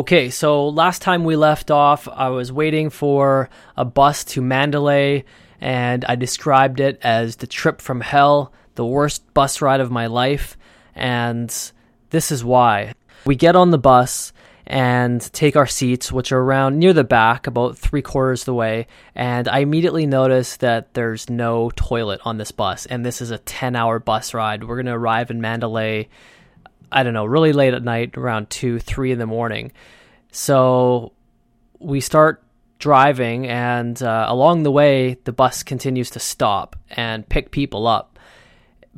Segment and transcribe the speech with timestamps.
[0.00, 5.26] Okay, so last time we left off, I was waiting for a bus to Mandalay,
[5.60, 10.06] and I described it as the trip from hell, the worst bus ride of my
[10.06, 10.56] life,
[10.94, 11.54] and
[12.08, 12.94] this is why.
[13.26, 14.32] We get on the bus
[14.66, 18.86] and take our seats, which are around near the back, about three quarters the way,
[19.14, 23.36] and I immediately notice that there's no toilet on this bus, and this is a
[23.36, 24.64] 10 hour bus ride.
[24.64, 26.08] We're to arrive in Mandalay
[26.92, 29.72] I don't know, really late at night, around two, three in the morning.
[30.32, 31.12] So
[31.78, 32.42] we start
[32.78, 38.18] driving, and uh, along the way, the bus continues to stop and pick people up.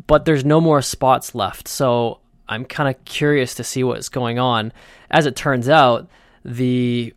[0.06, 1.68] But there's no more spots left.
[1.68, 4.72] So I'm kind of curious to see what's going on.
[5.10, 6.08] As it turns out,
[6.44, 7.14] the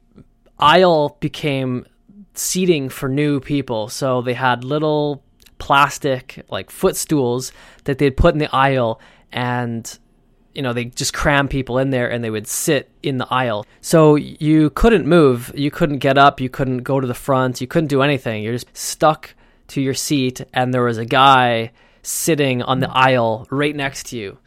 [0.60, 1.86] aisle became
[2.34, 3.88] seating for new people.
[3.88, 5.24] So they had little
[5.58, 7.52] plastic, like footstools,
[7.86, 9.00] that they'd put in the aisle.
[9.32, 9.98] And
[10.56, 13.66] you know, they just cram people in there and they would sit in the aisle.
[13.82, 17.68] So you couldn't move, you couldn't get up, you couldn't go to the front, you
[17.68, 18.42] couldn't do anything.
[18.42, 19.36] You're just stuck
[19.68, 21.72] to your seat, and there was a guy
[22.04, 24.38] sitting on the aisle right next to you,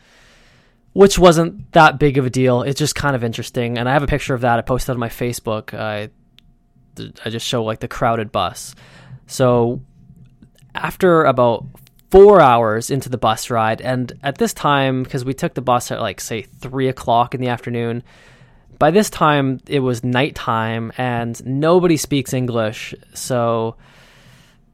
[0.92, 2.62] which wasn't that big of a deal.
[2.62, 3.78] It's just kind of interesting.
[3.78, 5.74] And I have a picture of that I posted on my Facebook.
[5.74, 6.08] I,
[7.24, 8.74] I just show like the crowded bus.
[9.26, 9.82] So
[10.74, 11.66] after about
[12.10, 13.80] four hours into the bus ride.
[13.80, 17.40] And at this time, because we took the bus at like, say, three o'clock in
[17.40, 18.02] the afternoon,
[18.78, 22.94] by this time it was nighttime and nobody speaks English.
[23.14, 23.76] So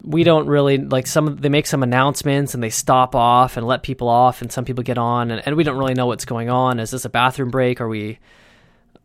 [0.04, 3.82] we don't really like some they make some announcements and they stop off and let
[3.82, 6.50] people off and some people get on and, and we don't really know what's going
[6.50, 8.18] on is this a bathroom break are we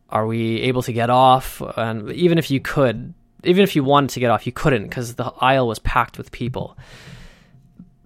[0.09, 3.13] are we able to get off and even if you could
[3.45, 6.33] even if you wanted to get off you couldn't because the aisle was packed with
[6.33, 6.77] people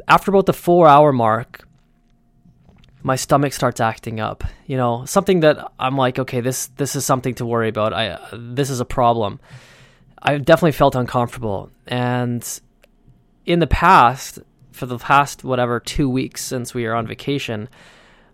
[0.07, 1.67] after about the four hour mark,
[3.03, 4.43] my stomach starts acting up.
[4.65, 7.93] You know, something that I'm like, okay, this this is something to worry about.
[7.93, 9.39] I this is a problem.
[10.21, 12.61] I definitely felt uncomfortable, and
[13.45, 14.39] in the past,
[14.71, 17.67] for the past whatever two weeks since we are on vacation,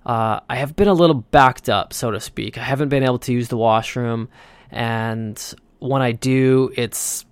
[0.05, 2.59] uh, I have been a little backed up, so to speak.
[2.59, 4.29] I haven't been able to use the washroom,
[4.69, 7.25] and when I do, it's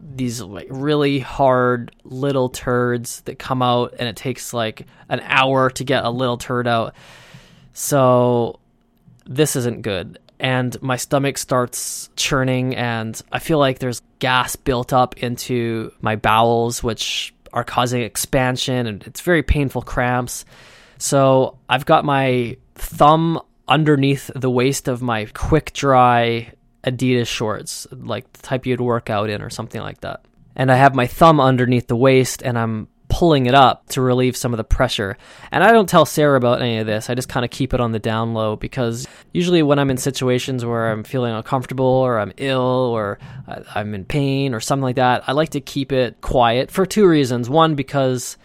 [0.00, 5.70] these like really hard little turds that come out and it takes like an hour
[5.70, 6.94] to get a little turd out.
[7.72, 8.60] So
[9.26, 10.18] this isn't good.
[10.40, 16.16] And my stomach starts churning and I feel like there's gas built up into my
[16.16, 20.44] bowels which are causing expansion and it's very painful cramps.
[20.98, 26.52] So I've got my thumb underneath the waist of my quick dry
[26.90, 30.24] Adidas shorts, like the type you'd work out in or something like that.
[30.56, 34.36] And I have my thumb underneath the waist and I'm pulling it up to relieve
[34.36, 35.16] some of the pressure.
[35.50, 37.08] And I don't tell Sarah about any of this.
[37.08, 39.96] I just kind of keep it on the down low because usually when I'm in
[39.96, 43.18] situations where I'm feeling uncomfortable or I'm ill or
[43.74, 47.06] I'm in pain or something like that, I like to keep it quiet for two
[47.06, 47.48] reasons.
[47.48, 48.36] One, because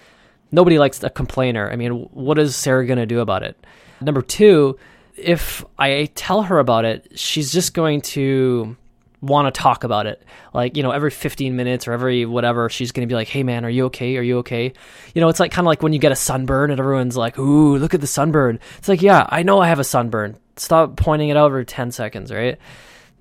[0.52, 1.70] nobody likes a complainer.
[1.70, 3.58] I mean, what is Sarah going to do about it?
[4.02, 4.78] Number two,
[5.18, 8.76] if I tell her about it, she's just going to
[9.22, 10.22] want to talk about it.
[10.54, 13.44] Like, you know, every 15 minutes or every whatever, she's going to be like, hey,
[13.44, 14.18] man, are you okay?
[14.18, 14.74] Are you okay?
[15.16, 17.40] You know, it's like kind of like when you get a sunburn and everyone's like,
[17.40, 18.60] ooh, look at the sunburn.
[18.78, 20.38] It's like, yeah, I know I have a sunburn.
[20.58, 22.58] Stop pointing it out every 10 seconds, right?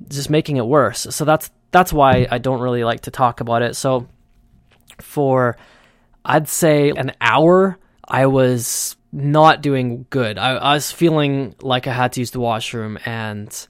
[0.09, 1.07] Just making it worse.
[1.11, 3.77] So that's that's why I don't really like to talk about it.
[3.77, 4.09] So
[4.99, 5.57] for
[6.25, 7.79] I'd say an hour,
[8.13, 10.37] I was not doing good.
[10.37, 13.67] I, I was feeling like I had to use the washroom and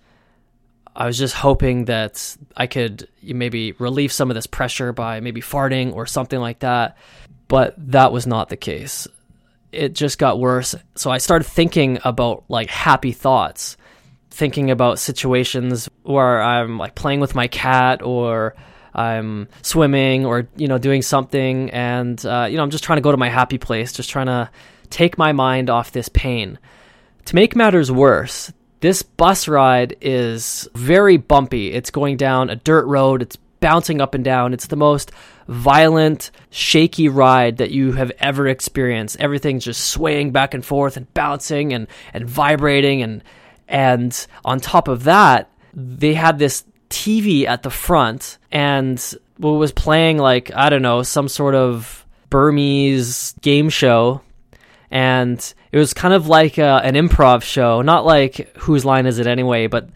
[0.97, 5.41] I was just hoping that I could maybe relieve some of this pressure by maybe
[5.41, 6.99] farting or something like that.
[7.47, 9.07] But that was not the case.
[9.71, 10.75] It just got worse.
[10.97, 13.77] So I started thinking about like happy thoughts,
[14.31, 18.57] thinking about situations where I'm like playing with my cat or
[18.95, 21.71] I'm swimming or, you know, doing something.
[21.71, 24.27] And, uh, you know, I'm just trying to go to my happy place, just trying
[24.27, 24.51] to
[24.91, 26.59] take my mind off this pain.
[27.27, 31.73] To make matters worse, this bus ride is very bumpy.
[31.73, 34.53] It's going down a dirt road, it's bouncing up and down.
[34.53, 35.13] It's the most
[35.49, 39.17] violent, shaky ride that you have ever experienced.
[39.21, 43.23] Everything's just swaying back and forth and bouncing and, and vibrating and
[43.69, 50.19] and on top of that, they had this TV at the front and was playing
[50.19, 54.21] like, I don't know, some sort of Burmese game show
[54.93, 59.19] and it was kind of like uh, an improv show, not like whose line is
[59.19, 59.89] it anyway, but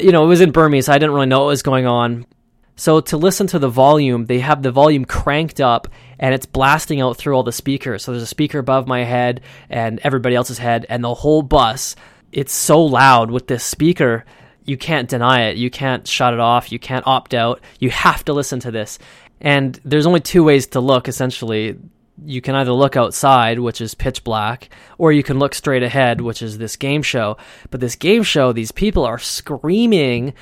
[0.00, 2.26] you know, it was in Burmese, so I didn't really know what was going on.
[2.74, 5.86] So to listen to the volume, they have the volume cranked up
[6.18, 8.02] and it's blasting out through all the speakers.
[8.02, 11.94] So there's a speaker above my head and everybody else's head and the whole bus.
[12.32, 14.24] It's so loud with this speaker.
[14.64, 15.56] You can't deny it.
[15.56, 16.72] You can't shut it off.
[16.72, 17.60] You can't opt out.
[17.78, 18.98] You have to listen to this.
[19.40, 21.76] And there's only two ways to look essentially.
[22.24, 26.20] You can either look outside, which is pitch black, or you can look straight ahead,
[26.20, 27.36] which is this game show.
[27.70, 30.32] But this game show, these people are screaming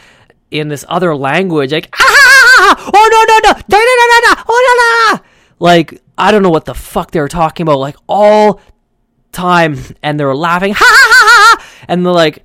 [0.50, 2.06] in this other language, like, ah, ah,
[2.44, 5.24] ah, ah oh no, no, no, no, no, no, no, oh no, no.
[5.58, 8.60] Like, I don't know what the fuck they were talking about, like all
[9.32, 12.44] time, and they were laughing, ha ha ha ha, and they're like,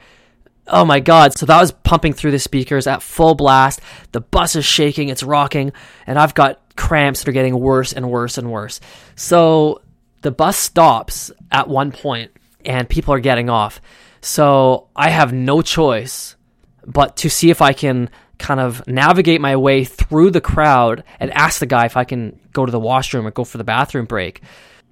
[0.67, 1.37] Oh my god.
[1.37, 3.81] So that was pumping through the speakers at full blast.
[4.11, 5.71] The bus is shaking, it's rocking,
[6.05, 8.79] and I've got cramps that are getting worse and worse and worse.
[9.15, 9.81] So
[10.21, 12.31] the bus stops at one point
[12.65, 13.81] and people are getting off.
[14.21, 16.35] So I have no choice
[16.85, 21.31] but to see if I can kind of navigate my way through the crowd and
[21.31, 24.05] ask the guy if I can go to the washroom or go for the bathroom
[24.05, 24.41] break.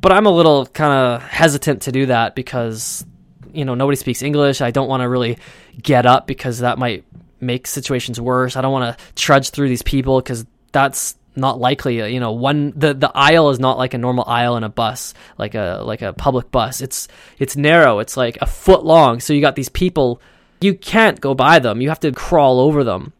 [0.01, 3.05] But I'm a little kind of hesitant to do that because
[3.53, 4.61] you know nobody speaks English.
[4.61, 5.37] I don't want to really
[5.81, 7.03] get up because that might
[7.39, 8.55] make situations worse.
[8.55, 12.01] I don't want to trudge through these people because that's not likely.
[12.01, 14.69] Uh, you know, one the the aisle is not like a normal aisle in a
[14.69, 16.81] bus, like a like a public bus.
[16.81, 17.07] It's
[17.39, 17.99] it's narrow.
[17.99, 19.19] It's like a foot long.
[19.19, 20.21] So you got these people.
[20.61, 21.81] You can't go by them.
[21.81, 23.13] You have to crawl over them.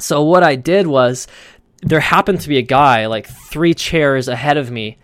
[0.00, 1.26] So what I did was
[1.82, 4.98] there happened to be a guy like three chairs ahead of me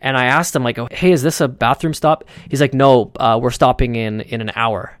[0.00, 3.38] and I asked him like, "Hey, is this a bathroom stop?" He's like, "No, uh,
[3.40, 4.98] we're stopping in in an hour."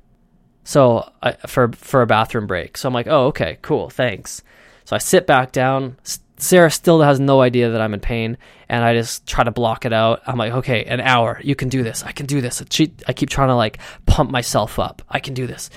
[0.64, 2.76] So uh, for for a bathroom break.
[2.76, 4.42] So I'm like, "Oh, okay, cool, thanks."
[4.84, 5.96] So I sit back down.
[6.36, 8.38] Sarah still has no idea that I'm in pain,
[8.68, 10.22] and I just try to block it out.
[10.26, 11.40] I'm like, "Okay, an hour.
[11.42, 12.02] You can do this.
[12.02, 12.62] I can do this."
[13.06, 15.02] I keep trying to like pump myself up.
[15.08, 15.70] I can do this.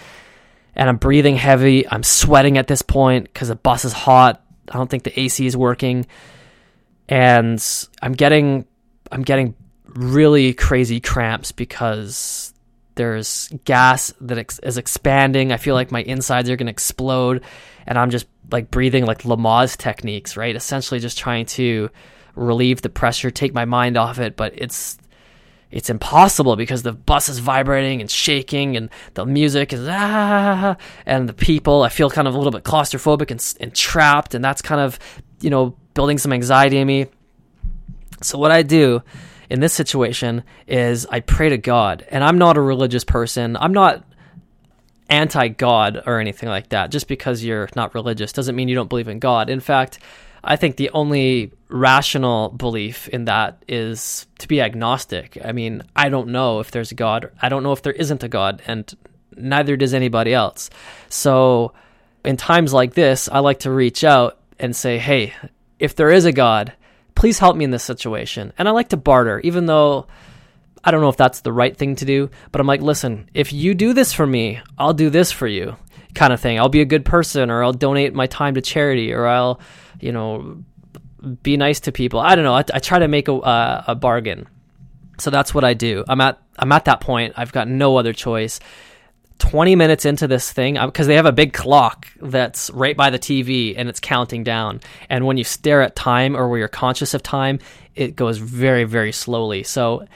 [0.75, 1.87] And I'm breathing heavy.
[1.87, 4.43] I'm sweating at this point because the bus is hot.
[4.69, 6.07] I don't think the AC is working.
[7.07, 7.63] And
[8.01, 8.65] I'm getting
[9.13, 9.55] I'm getting
[9.85, 12.53] really crazy cramps because
[12.95, 15.51] there's gas that is expanding.
[15.51, 17.43] I feel like my insides are going to explode,
[17.85, 20.55] and I'm just like breathing like Lamaze techniques, right?
[20.55, 21.89] Essentially, just trying to
[22.35, 24.97] relieve the pressure, take my mind off it, but it's
[25.71, 30.75] it's impossible because the bus is vibrating and shaking, and the music is ah,
[31.05, 31.83] and the people.
[31.83, 34.99] I feel kind of a little bit claustrophobic and, and trapped, and that's kind of
[35.39, 37.07] you know building some anxiety in me.
[38.23, 39.01] So what I do
[39.49, 43.55] in this situation is I pray to God, and I'm not a religious person.
[43.57, 44.03] I'm not
[45.09, 46.91] anti God or anything like that.
[46.91, 49.49] Just because you're not religious doesn't mean you don't believe in God.
[49.49, 49.99] In fact,
[50.43, 55.37] I think the only rational belief in that is to be agnostic.
[55.43, 57.31] I mean, I don't know if there's a God.
[57.41, 58.93] I don't know if there isn't a God, and
[59.37, 60.69] neither does anybody else.
[61.09, 61.73] So,
[62.25, 65.33] in times like this, I like to reach out and say, hey,
[65.79, 66.73] if there is a God,
[67.15, 68.53] please help me in this situation.
[68.57, 70.07] And I like to barter, even though
[70.83, 73.53] I don't know if that's the right thing to do, but I'm like, listen, if
[73.53, 75.77] you do this for me, I'll do this for you,
[76.13, 76.59] kind of thing.
[76.59, 79.61] I'll be a good person, or I'll donate my time to charity, or I'll,
[79.99, 80.63] you know,
[81.41, 82.19] be nice to people.
[82.19, 82.55] I don't know.
[82.55, 84.47] I, I try to make a, uh, a bargain.
[85.19, 86.03] So that's what I do.
[86.07, 87.33] I'm at I'm at that point.
[87.37, 88.59] I've got no other choice.
[89.39, 93.09] 20 minutes into this thing uh, because they have a big clock that's right by
[93.09, 94.81] the TV and it's counting down.
[95.09, 97.59] And when you stare at time or where you're conscious of time,
[97.95, 99.63] it goes very, very slowly.
[99.63, 100.07] So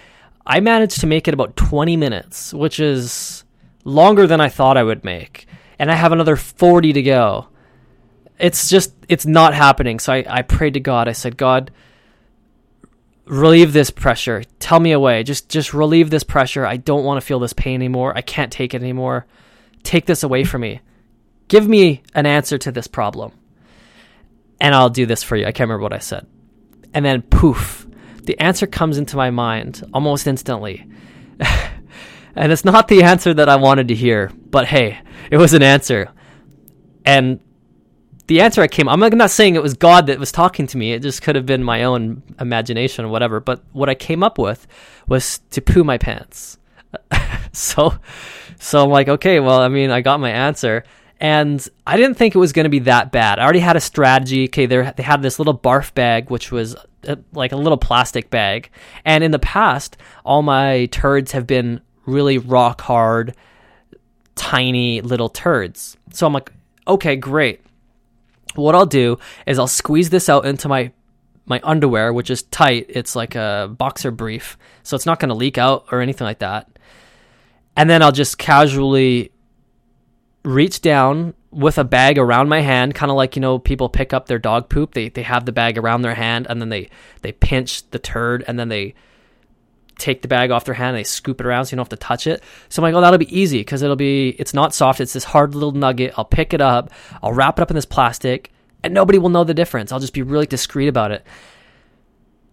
[0.46, 3.44] I managed to make it about 20 minutes, which is
[3.84, 5.48] longer than I thought I would make.
[5.80, 7.48] And I have another 40 to go.
[8.40, 10.00] It's just, it's not happening.
[10.00, 11.08] So I, I prayed to God.
[11.08, 11.72] I said, God,
[13.28, 14.44] relieve this pressure.
[14.60, 15.24] Tell me away.
[15.24, 16.66] Just just relieve this pressure.
[16.66, 18.16] I don't want to feel this pain anymore.
[18.16, 19.26] I can't take it anymore.
[19.84, 20.82] Take this away from me.
[21.48, 23.32] Give me an answer to this problem.
[24.60, 25.46] And I'll do this for you.
[25.46, 26.28] I can't remember what I said.
[26.94, 27.86] And then poof,
[28.24, 30.86] the answer comes into my mind almost instantly.
[32.36, 35.64] and it's not the answer that I wanted to hear, but hey, it was an
[35.64, 36.10] answer.
[37.06, 37.40] And
[38.28, 40.92] the answer I came, I'm not saying it was God that was talking to me.
[40.92, 43.40] It just could have been my own imagination or whatever.
[43.40, 44.68] But what I came up with
[45.08, 46.58] was to poo my pants.
[47.54, 47.98] so,
[48.60, 50.84] so I'm like, okay, well, I mean, I got my answer.
[51.22, 53.40] And I didn't think it was going to be that bad.
[53.40, 54.46] I already had a strategy.
[54.46, 58.30] Okay, they had this little barf bag, which was a, uh, like a little plastic
[58.30, 58.70] bag.
[59.06, 63.36] And in the past, all my turds have been really rock hard,
[64.36, 65.98] tiny little turds.
[66.12, 66.52] So I'm like,
[66.88, 67.62] okay, great
[68.64, 70.92] what I'll do is I'll squeeze this out into my
[71.46, 72.88] my underwear, which is tight.
[72.90, 76.40] It's like a boxer brief, so it's not going to leak out or anything like
[76.40, 76.70] that.
[77.76, 79.32] And then I'll just casually
[80.44, 84.14] reach down with a bag around my hand, kind of like you know people pick
[84.14, 84.94] up their dog poop.
[84.94, 86.90] They they have the bag around their hand and then they
[87.22, 88.94] they pinch the turd and then they
[89.98, 92.00] take the bag off their hand and they scoop it around so you don't have
[92.00, 92.44] to touch it.
[92.70, 95.02] So I'm like, oh, that'll be easy because it'll be, it's not soft.
[95.02, 96.14] It's this hard little nugget.
[96.18, 96.92] I'll pick it up.
[97.22, 98.52] I'll wrap it up in this plastic
[98.84, 99.92] and nobody will know the difference.
[99.92, 101.26] I'll just be really discreet about it.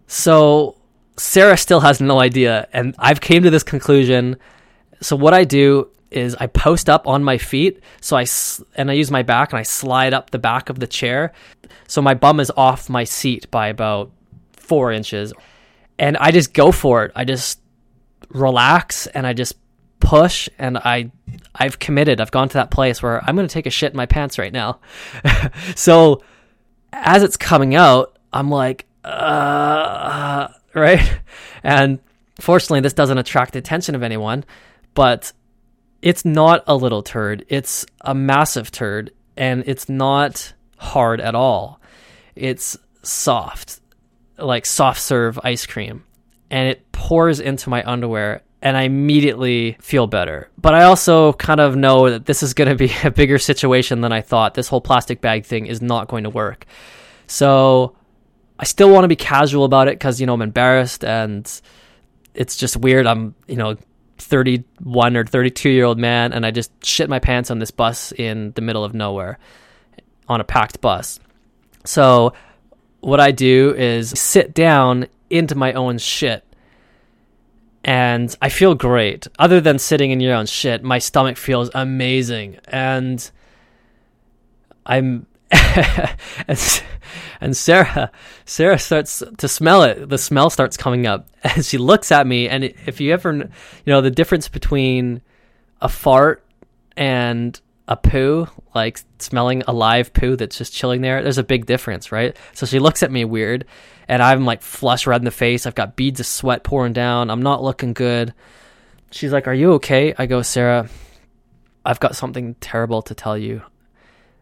[0.07, 0.77] So
[1.17, 2.67] Sarah still has no idea.
[2.73, 4.37] And I've came to this conclusion.
[5.01, 7.81] So what I do is I post up on my feet.
[8.01, 8.25] So I,
[8.75, 11.33] and I use my back and I slide up the back of the chair.
[11.87, 14.11] So my bum is off my seat by about
[14.53, 15.33] four inches
[15.97, 17.11] and I just go for it.
[17.15, 17.59] I just
[18.29, 19.55] relax and I just
[19.99, 21.11] push and I
[21.53, 22.19] I've committed.
[22.19, 24.37] I've gone to that place where I'm going to take a shit in my pants
[24.37, 24.79] right now.
[25.75, 26.21] so
[26.91, 31.19] as it's coming out, I'm like, uh, right?
[31.63, 31.97] And
[32.39, 34.45] fortunately, this doesn't attract the attention of anyone,
[34.93, 35.33] but
[36.03, 37.43] it's not a little turd.
[37.49, 41.81] It's a massive turd and it's not hard at all.
[42.35, 43.79] It's soft
[44.37, 46.03] like soft serve ice cream
[46.49, 50.49] and it pours into my underwear and I immediately feel better.
[50.57, 54.01] But I also kind of know that this is going to be a bigger situation
[54.01, 54.55] than I thought.
[54.55, 56.65] This whole plastic bag thing is not going to work.
[57.27, 57.95] So
[58.57, 61.49] I still want to be casual about it because, you know, I'm embarrassed and
[62.33, 63.05] it's just weird.
[63.05, 63.77] I'm, you know,
[64.17, 68.13] 31 or 32 year old man and I just shit my pants on this bus
[68.13, 69.37] in the middle of nowhere
[70.27, 71.19] on a packed bus.
[71.83, 72.33] So
[73.05, 76.43] what I do is sit down into my own shit.
[77.83, 79.27] And I feel great.
[79.37, 82.57] Other than sitting in your own shit, my stomach feels amazing.
[82.67, 83.29] And
[84.87, 85.27] I'm
[87.41, 88.11] and, Sarah
[88.45, 90.09] Sarah starts to smell it.
[90.09, 93.49] The smell starts coming up and she looks at me and if you ever you
[93.85, 95.21] know the difference between
[95.79, 96.43] a fart
[96.97, 101.65] and a poo, like smelling a live poo that's just chilling there, there's a big
[101.65, 102.35] difference, right?
[102.53, 103.65] So she looks at me weird,
[104.07, 105.65] and I'm like flush red in the face.
[105.65, 107.29] I've got beads of sweat pouring down.
[107.29, 108.33] I'm not looking good.
[109.11, 110.13] She's like, Are you okay?
[110.17, 110.89] I go, Sarah,
[111.85, 113.61] I've got something terrible to tell you.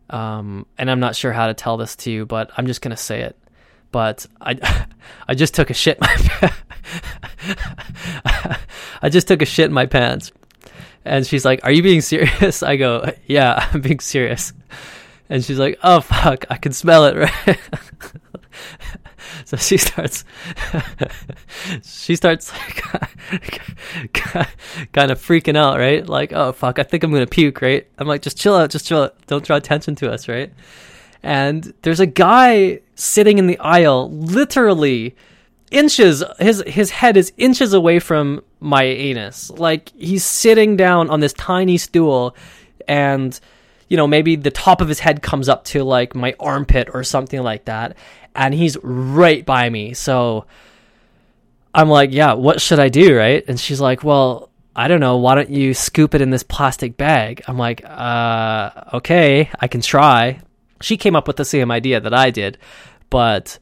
[0.10, 2.96] Um, and I'm not sure how to tell this to you, but I'm just going
[2.96, 3.38] to say it.
[3.92, 4.88] But I,
[5.28, 5.98] I just took a shit
[9.02, 10.32] I just took a shit in my pants.
[11.06, 12.64] And she's like, Are you being serious?
[12.72, 14.54] I go, Yeah, I'm being serious.
[15.30, 17.60] And she's like, Oh, fuck, I can smell it, right?
[19.46, 20.26] so she starts,
[21.84, 22.52] she starts
[24.92, 26.08] kind of freaking out, right?
[26.08, 27.88] Like, Oh, fuck, I think I'm going to puke, right?
[27.98, 29.16] I'm like, Just chill out, just chill out.
[29.28, 30.54] Don't draw attention to us, right?
[31.22, 35.16] And there's a guy sitting in the aisle, literally
[35.74, 39.50] inches his his head is inches away from my anus.
[39.50, 42.36] Like he's sitting down on this tiny stool
[42.88, 43.38] and
[43.90, 47.04] you know maybe the top of his head comes up to like my armpit or
[47.04, 47.98] something like that.
[48.36, 49.94] And he's right by me.
[49.94, 50.46] So
[51.76, 53.18] i'm like yeah what should i do?
[53.18, 53.44] Right?
[53.48, 55.18] And she's like well i don't know.
[55.18, 57.44] Why don't you scoop it in this plastic bag?
[57.48, 59.50] I'm like uh okay.
[59.60, 60.40] I can try.
[60.82, 62.58] She came up with the same idea that i did
[63.10, 63.60] but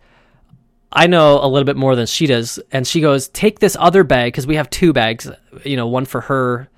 [0.92, 2.60] I know a little bit more than she does.
[2.72, 5.30] And she goes, Take this other bag, because we have two bags,
[5.64, 6.70] you know, one for her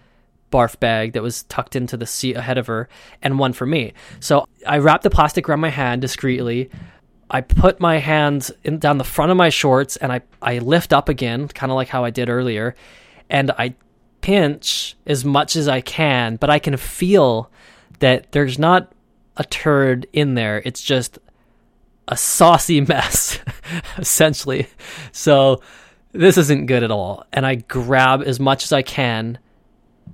[0.51, 2.87] barf bag that was tucked into the seat ahead of her,
[3.21, 3.93] and one for me.
[4.19, 6.69] So I wrap the plastic around my hand discreetly.
[7.29, 10.93] I put my hands in, down the front of my shorts and I, I lift
[10.93, 12.75] up again, kind of like how I did earlier.
[13.27, 13.73] And I
[14.21, 17.49] pinch as much as I can, but I can feel
[17.99, 18.93] that there's not
[19.35, 20.61] a turd in there.
[20.63, 21.17] It's just
[22.07, 23.39] a saucy mess,
[23.97, 24.67] essentially.
[25.11, 25.61] So
[26.11, 27.25] this isn't good at all.
[27.33, 29.39] And I grab as much as I can,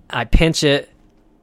[0.09, 0.89] I pinch it,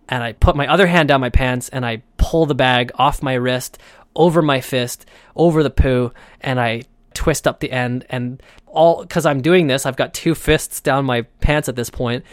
[0.09, 3.23] and I put my other hand down my pants and I pull the bag off
[3.23, 3.79] my wrist,
[4.15, 6.83] over my fist, over the poo, and I
[7.15, 8.07] twist up the end.
[8.09, 11.91] And all because I'm doing this, I've got two fists down my pants at this
[11.91, 12.25] point.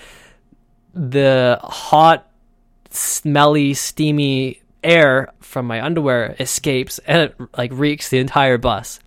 [0.93, 2.29] The hot,
[2.91, 8.99] smelly, steamy air from my underwear escapes and it like reeks the entire bus.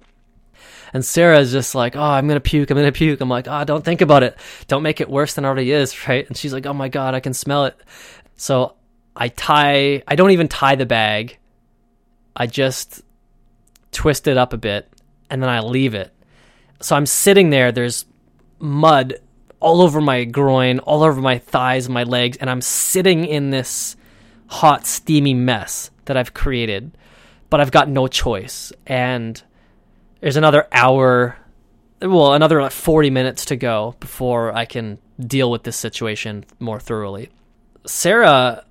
[0.93, 3.21] And Sarah's just like, oh, I'm gonna puke, I'm gonna puke.
[3.21, 4.37] I'm like, oh, don't think about it.
[4.67, 6.27] Don't make it worse than it already is, right?
[6.27, 7.77] And she's like, oh my god, I can smell it.
[8.37, 8.77] So
[9.15, 11.39] I tie, I don't even tie the bag.
[12.35, 13.03] I just
[13.93, 14.89] twist it up a bit
[15.31, 16.13] and then I leave it.
[16.81, 18.05] So I'm sitting there, there's
[18.59, 19.15] mud
[19.61, 23.97] all over my groin, all over my thighs, my legs, and I'm sitting in this
[24.49, 26.97] hot, steamy mess that I've created,
[27.51, 28.73] but I've got no choice.
[28.87, 29.41] And
[30.21, 31.37] there's another hour,
[32.01, 36.81] well, another like 40 minutes to go before I can deal with this situation more
[36.81, 37.31] thoroughly.
[37.87, 38.65] Sarah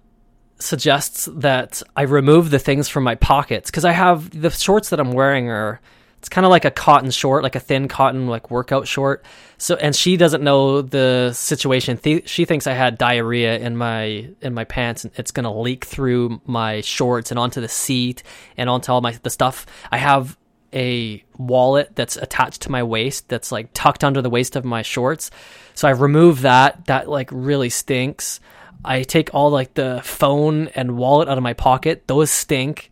[0.60, 5.00] suggests that I remove the things from my pockets because I have the shorts that
[5.00, 5.82] I'm wearing are
[6.26, 9.24] it's kind of like a cotton short, like a thin cotton like workout short.
[9.60, 11.98] So and she doesn't know the situation.
[11.98, 15.86] Th- she thinks I had diarrhea in my in my pants and it's gonna leak
[15.86, 18.24] through my shorts and onto the seat
[18.58, 19.68] and onto all my the stuff.
[19.92, 20.36] I have
[20.74, 24.82] a wallet that's attached to my waist that's like tucked under the waist of my
[24.82, 25.30] shorts.
[25.76, 26.88] So I remove that.
[26.88, 28.40] That like really stinks.
[28.84, 32.08] I take all like the phone and wallet out of my pocket.
[32.08, 32.90] Those stink.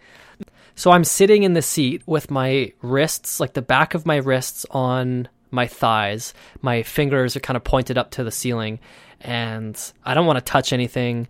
[0.75, 4.65] So I'm sitting in the seat with my wrists, like the back of my wrists
[4.71, 6.33] on my thighs.
[6.61, 8.79] My fingers are kind of pointed up to the ceiling
[9.21, 11.27] and I don't want to touch anything.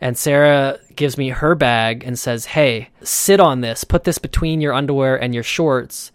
[0.00, 3.84] And Sarah gives me her bag and says, Hey, sit on this.
[3.84, 6.12] Put this between your underwear and your shorts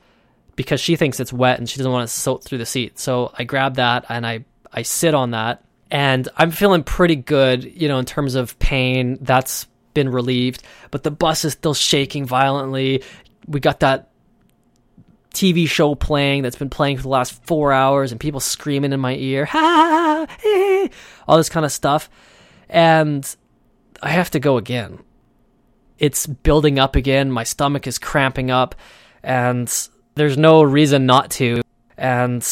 [0.56, 3.00] because she thinks it's wet and she doesn't want to soak through the seat.
[3.00, 5.64] So I grab that and I, I sit on that.
[5.90, 9.18] And I'm feeling pretty good, you know, in terms of pain.
[9.20, 13.04] That's been relieved, but the bus is still shaking violently.
[13.48, 14.10] We got that
[15.34, 19.00] TV show playing that's been playing for the last four hours and people screaming in
[19.00, 20.28] my ear, ha,
[21.28, 22.10] all this kind of stuff.
[22.70, 23.36] And
[24.02, 25.00] I have to go again.
[25.98, 27.32] It's building up again.
[27.32, 28.76] My stomach is cramping up
[29.24, 29.72] and
[30.16, 31.62] there's no reason not to.
[31.98, 32.46] And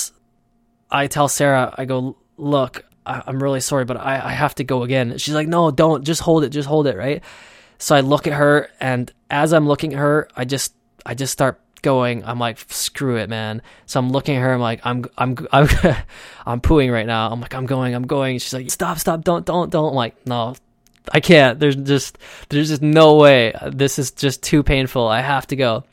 [0.91, 4.63] I tell Sarah, I go, look, I, am really sorry, but I, I have to
[4.63, 5.17] go again.
[5.17, 7.23] She's like, no, don't, just hold it, just hold it, right?
[7.79, 10.73] So I look at her, and as I'm looking at her, I just,
[11.05, 12.23] I just start going.
[12.25, 13.61] I'm like, screw it, man.
[13.85, 14.53] So I'm looking at her.
[14.53, 15.67] I'm like, I'm, I'm, I'm,
[16.45, 17.31] I'm pooing right now.
[17.31, 18.37] I'm like, I'm going, I'm going.
[18.37, 19.89] She's like, stop, stop, don't, don't, don't.
[19.89, 20.55] I'm like, no,
[21.11, 21.59] I can't.
[21.59, 22.17] There's just,
[22.49, 23.53] there's just no way.
[23.71, 25.07] This is just too painful.
[25.07, 25.83] I have to go.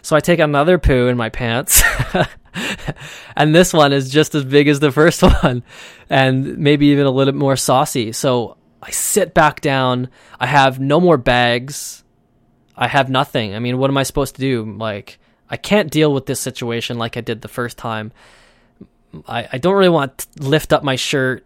[0.00, 1.82] So I take another poo in my pants.
[3.36, 5.62] and this one is just as big as the first one
[6.10, 8.12] and maybe even a little bit more saucy.
[8.12, 10.08] So I sit back down.
[10.40, 12.02] I have no more bags.
[12.76, 13.54] I have nothing.
[13.54, 14.64] I mean, what am I supposed to do?
[14.76, 15.18] Like,
[15.48, 18.12] I can't deal with this situation like I did the first time.
[19.26, 21.44] I, I don't really want to lift up my shirt.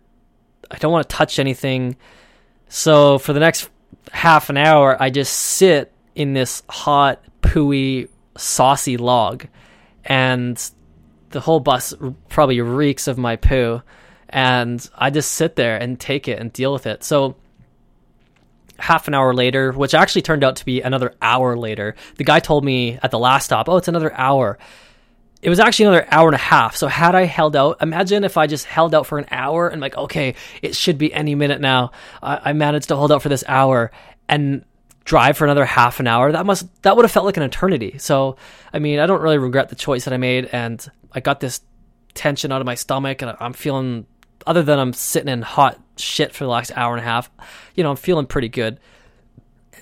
[0.71, 1.97] I don't want to touch anything.
[2.69, 3.69] So for the next
[4.13, 9.47] half an hour, I just sit in this hot, pooey, saucy log.
[10.05, 10.71] And
[11.31, 11.95] the whole bus
[12.29, 13.83] probably reeks of my poo
[14.29, 17.05] and I just sit there and take it and deal with it.
[17.05, 17.37] So
[18.79, 22.41] half an hour later, which actually turned out to be another hour later, the guy
[22.41, 24.59] told me at the last stop, "Oh, it's another hour."
[25.43, 26.77] It was actually another hour and a half.
[26.77, 29.81] So had I held out, imagine if I just held out for an hour and
[29.81, 31.93] like, okay, it should be any minute now.
[32.23, 33.93] I, I managed to hold out for this hour,
[34.29, 34.65] and
[35.07, 37.97] drive for another half an hour that must that would have felt like an eternity
[37.97, 38.37] so
[38.73, 41.63] i mean i don't really regret the choice that i made and I got this
[42.15, 44.07] tension out of my stomach, and I'm feeling,
[44.47, 47.31] other than I'm sitting in hot shit for the last hour and a half,
[47.75, 48.79] you know, I'm feeling pretty good.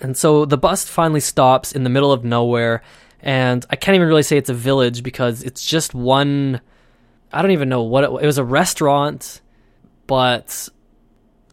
[0.01, 2.83] And so the bus finally stops in the middle of nowhere,
[3.21, 6.61] and I can't even really say it's a village because it's just one.
[7.33, 8.39] I don't even know what it, it was.
[8.39, 9.41] A restaurant,
[10.07, 10.69] but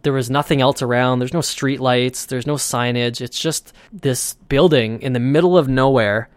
[0.03, 1.19] there was nothing else around.
[1.19, 2.25] There's no street lights.
[2.25, 3.21] There's no signage.
[3.21, 6.29] It's just this building in the middle of nowhere,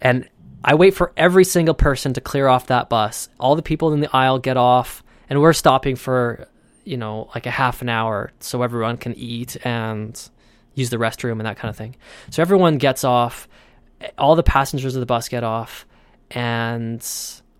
[0.00, 0.28] and
[0.64, 3.28] I wait for every single person to clear off that bus.
[3.40, 6.46] All the people in the aisle get off, and we're stopping for,
[6.84, 10.30] you know, like a half an hour so everyone can eat and
[10.74, 11.96] use the restroom and that kind of thing.
[12.30, 13.48] So everyone gets off,
[14.16, 15.86] all the passengers of the bus get off,
[16.30, 17.04] and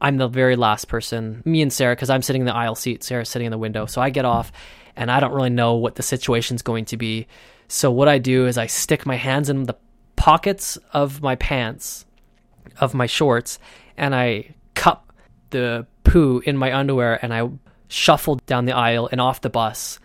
[0.00, 3.04] I'm the very last person, me and Sarah, because I'm sitting in the aisle seat,
[3.04, 3.86] Sarah's sitting in the window.
[3.86, 4.50] So I get off,
[4.96, 7.26] and I don't really know what the situation's going to be.
[7.68, 9.76] So what I do is I stick my hands in the
[10.16, 12.04] pockets of my pants
[12.80, 13.58] of my shorts
[13.96, 15.12] and I cup
[15.50, 17.48] the poo in my underwear and I
[17.88, 19.98] shuffled down the aisle and off the bus.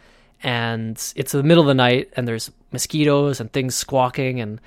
[0.43, 4.61] And it's the middle of the night and there's mosquitoes and things squawking and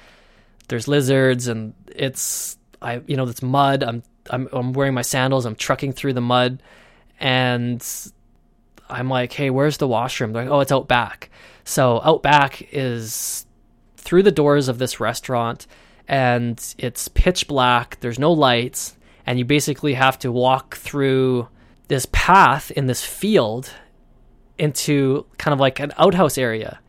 [0.69, 3.83] there's lizards and it's I you know it's mud.
[3.83, 5.45] I'm I'm I'm wearing my sandals.
[5.47, 6.63] I'm trucking through the mud
[7.19, 7.87] and
[8.89, 11.31] I'm like, "Hey, where's the washroom?" They're like, "Oh, it's out back."
[11.65, 13.47] So out back is
[13.97, 15.67] through the doors of this restaurant
[16.09, 21.49] and it's pitch black, there's no lights, and you basically have to walk through
[21.89, 23.73] this path in this field
[24.59, 26.81] into kind of like an outhouse area.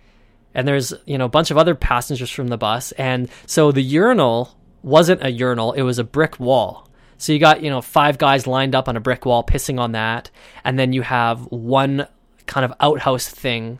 [0.54, 2.92] And there's, you know, a bunch of other passengers from the bus.
[2.94, 6.90] And so the urinal wasn't a urinal, it was a brick wall.
[7.18, 9.92] So you got, you know, five guys lined up on a brick wall pissing on
[9.94, 10.32] that.
[10.64, 12.08] And then you have one
[12.48, 13.80] kind of outhouse thing.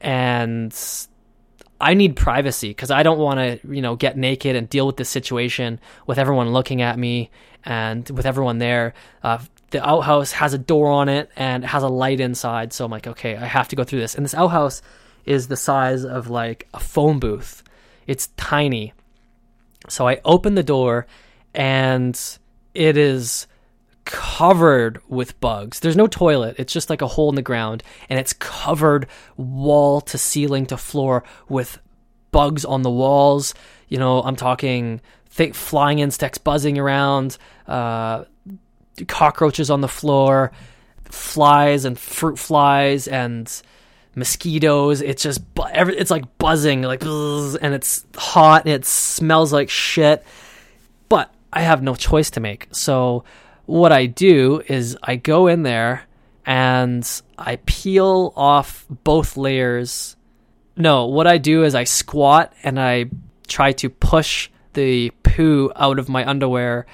[0.00, 0.72] And
[1.80, 4.96] I need privacy because I don't want to, you know, get naked and deal with
[4.96, 7.30] this situation with everyone looking at me
[7.64, 8.94] and with everyone there.
[9.22, 9.38] Uh,
[9.70, 12.90] the outhouse has a door on it and it has a light inside, so I'm
[12.90, 14.14] like, okay, I have to go through this.
[14.14, 14.82] And this outhouse
[15.24, 17.62] is the size of like a phone booth.
[18.06, 18.92] It's tiny.
[19.88, 21.06] So I open the door
[21.54, 22.18] and
[22.74, 23.46] it is
[24.04, 25.80] covered with bugs.
[25.80, 26.56] There's no toilet.
[26.58, 30.76] It's just like a hole in the ground and it's covered wall to ceiling to
[30.76, 31.78] floor with
[32.30, 33.54] bugs on the walls.
[33.88, 38.24] You know, I'm talking thick flying insects buzzing around, uh,
[39.08, 40.52] cockroaches on the floor,
[41.04, 43.50] flies and fruit flies and
[44.14, 45.00] mosquitoes.
[45.00, 50.24] It's just it's like buzzing, like and it's hot and it smells like shit.
[51.08, 52.68] But I have no choice to make.
[52.72, 53.24] So
[53.66, 56.04] what I do is I go in there
[56.46, 60.16] and I peel off both layers.
[60.76, 63.06] No, what I do is I squat and I
[63.46, 66.86] try to push the poo out of my underwear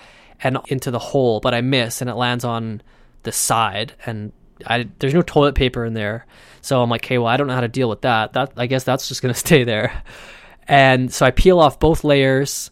[0.43, 2.83] and into the hole, but I miss and it lands on
[3.23, 4.33] the side and
[4.67, 6.27] I, there's no toilet paper in there.
[6.61, 8.35] So I'm like, okay, well, I don't know how to deal with that.
[8.35, 10.03] That I guess that's just gonna stay there.
[10.69, 12.71] And so I peel off both layers,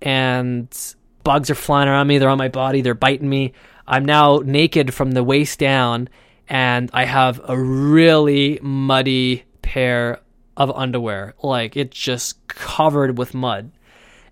[0.00, 0.94] and
[1.24, 2.18] bugs are flying around me.
[2.18, 2.80] They're on my body.
[2.80, 3.52] They're biting me.
[3.86, 6.08] I'm now naked from the waist down,
[6.48, 10.20] and I have a really muddy pair
[10.56, 11.34] of underwear.
[11.42, 13.72] Like it's just covered with mud.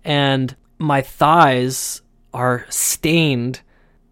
[0.03, 2.01] And my thighs
[2.33, 3.61] are stained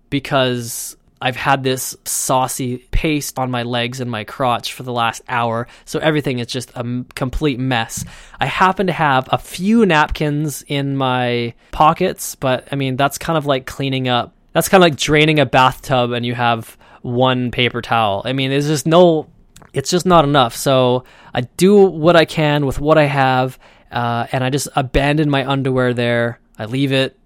[0.09, 5.21] because I've had this saucy paste on my legs and my crotch for the last
[5.27, 8.05] hour, so everything is just a complete mess.
[8.39, 13.37] I happen to have a few napkins in my pockets, but I mean, that's kind
[13.37, 14.33] of like cleaning up.
[14.53, 18.21] That's kind of like draining a bathtub and you have one paper towel.
[18.23, 19.27] I mean, there's just no,
[19.73, 20.55] it's just not enough.
[20.55, 21.03] So
[21.33, 23.59] I do what I can with what I have,
[23.91, 26.39] uh, and I just abandon my underwear there.
[26.57, 27.17] I leave it,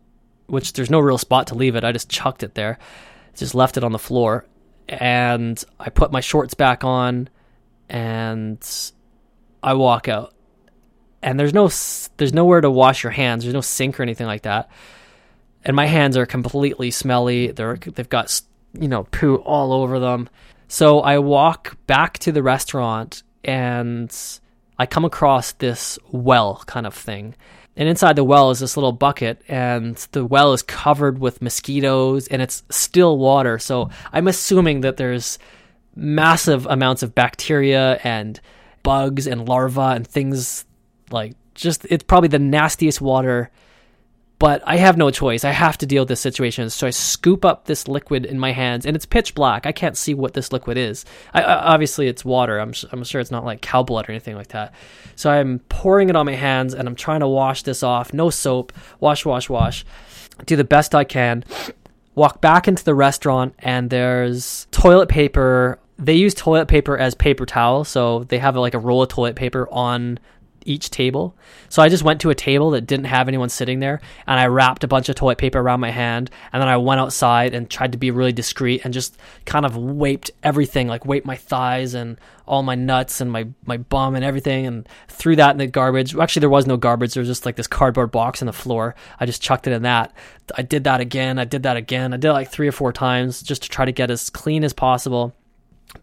[0.47, 1.83] which there's no real spot to leave it.
[1.83, 2.79] I just chucked it there
[3.35, 4.45] just left it on the floor
[4.87, 7.29] and I put my shorts back on
[7.89, 8.91] and
[9.61, 10.33] I walk out.
[11.21, 11.69] And there's no
[12.17, 13.43] there's nowhere to wash your hands.
[13.43, 14.69] There's no sink or anything like that.
[15.63, 17.51] And my hands are completely smelly.
[17.51, 18.41] They're they've got
[18.77, 20.29] you know poo all over them.
[20.67, 24.13] So I walk back to the restaurant and
[24.77, 27.35] I come across this well kind of thing
[27.75, 32.27] and inside the well is this little bucket and the well is covered with mosquitoes
[32.27, 33.57] and it's still water.
[33.59, 35.39] So i'm assuming that there's
[35.95, 38.39] massive amounts of bacteria and
[38.81, 40.65] bugs and larvae and things
[41.11, 43.51] like just it's probably the nastiest water
[44.39, 45.45] but I have no choice.
[45.45, 46.69] I have to deal with this situation.
[46.69, 49.65] So I scoop up this liquid in my hands, and it's pitch black.
[49.65, 51.05] I can't see what this liquid is.
[51.33, 52.59] I, obviously, it's water.
[52.59, 54.73] I'm, I'm sure it's not like cow blood or anything like that.
[55.15, 58.13] So I'm pouring it on my hands, and I'm trying to wash this off.
[58.13, 58.73] No soap.
[58.99, 59.85] Wash, wash, wash.
[60.45, 61.45] Do the best I can.
[62.15, 67.45] Walk back into the restaurant, and there's toilet paper they use toilet paper as paper
[67.45, 70.19] towel, so they have like a roll of toilet paper on
[70.65, 71.35] each table.
[71.69, 74.47] So I just went to a table that didn't have anyone sitting there and I
[74.47, 77.69] wrapped a bunch of toilet paper around my hand and then I went outside and
[77.69, 81.93] tried to be really discreet and just kind of wiped everything, like wiped my thighs
[81.93, 85.67] and all my nuts and my, my bum and everything and threw that in the
[85.67, 86.15] garbage.
[86.15, 87.13] Actually, there was no garbage.
[87.13, 88.95] There was just like this cardboard box on the floor.
[89.19, 90.13] I just chucked it in that.
[90.57, 91.39] I did that again.
[91.39, 92.13] I did that again.
[92.13, 94.63] I did it like three or four times just to try to get as clean
[94.63, 95.33] as possible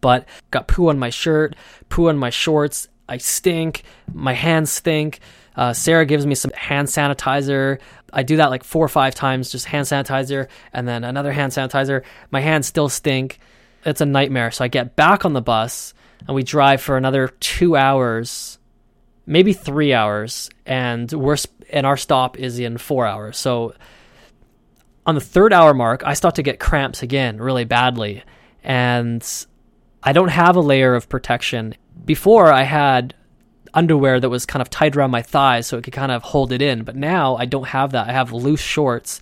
[0.01, 1.57] but got poo on my shirt,
[1.89, 3.83] poo on my shorts, I stink.
[4.15, 5.19] My hands stink.
[5.57, 7.81] Uh, Sarah gives me some hand sanitizer.
[8.13, 11.53] I do that like four or five times, just hand sanitizer, and then another hand
[11.53, 12.05] sanitizer.
[12.31, 13.41] My hands still stink.
[13.85, 14.53] It's a nightmare.
[14.53, 15.93] So I get back on the bus
[16.27, 18.59] and we drive for another two hours,
[19.27, 21.37] maybe three hours, and we're
[21.71, 23.37] and our stop is in four hours.
[23.37, 23.75] So
[25.05, 28.23] on the third hour mark, I start to get cramps again really badly,
[28.63, 29.27] and
[30.03, 33.15] I don't have a layer of protection before I had
[33.75, 36.53] underwear that was kind of tied around my thighs so it could kind of hold
[36.53, 36.83] it in.
[36.83, 38.09] But now I don't have that.
[38.09, 39.21] I have loose shorts.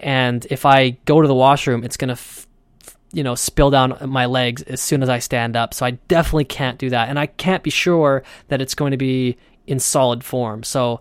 [0.00, 2.46] And if I go to the washroom, it's going to, f-
[3.12, 5.74] you know, spill down my legs as soon as I stand up.
[5.74, 7.08] So I definitely can't do that.
[7.08, 10.62] And I can't be sure that it's going to be in solid form.
[10.62, 11.00] So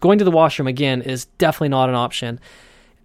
[0.00, 2.40] going to the washroom again is definitely not an option.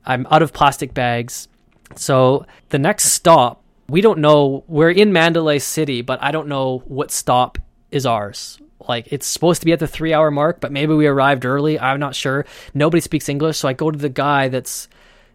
[0.05, 1.47] I'm out of plastic bags.
[1.95, 3.58] So the next stop
[3.89, 7.57] we don't know we're in Mandalay City, but I don't know what stop
[7.91, 8.59] is ours.
[8.87, 11.79] Like it's supposed to be at the three hour mark, but maybe we arrived early.
[11.79, 12.45] I'm not sure.
[12.73, 14.87] Nobody speaks English, so I go to the guy that's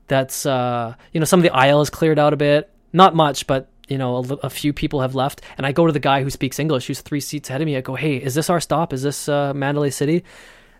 [0.06, 3.46] that's uh, you know some of the aisle is cleared out a bit, not much,
[3.46, 6.22] but you know a, a, few people have left, and I go to the guy
[6.22, 7.76] who speaks English, who's three seats ahead of me.
[7.76, 8.92] I go, hey, is this our stop?
[8.92, 10.24] Is this uh, Mandalay City?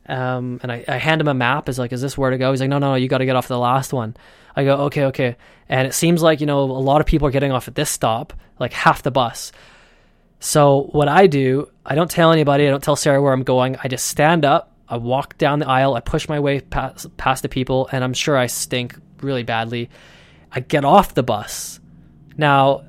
[0.07, 1.69] Um, and I, I hand him a map.
[1.69, 2.51] Is like, is this where to go?
[2.51, 4.17] He's like, no, no, no, you got to get off the last one.
[4.57, 5.37] I go, okay, okay.
[5.69, 7.91] And it seems like, you know, a lot of people are getting off at this
[7.91, 9.53] stop, like half the bus.
[10.41, 13.77] So what I do, I don't tell anybody, I don't tell Sarah where I'm going.
[13.83, 17.43] I just stand up, I walk down the aisle, I push my way past, past
[17.43, 19.89] the people, and I'm sure I stink really badly.
[20.53, 21.81] I get off the bus.
[22.37, 22.85] Now,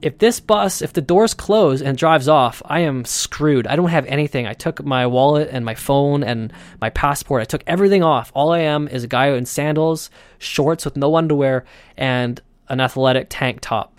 [0.00, 3.66] if this bus, if the doors close and drives off, I am screwed.
[3.66, 4.46] I don't have anything.
[4.46, 7.42] I took my wallet and my phone and my passport.
[7.42, 8.30] I took everything off.
[8.34, 11.64] All I am is a guy in sandals, shorts with no underwear,
[11.96, 13.97] and an athletic tank top.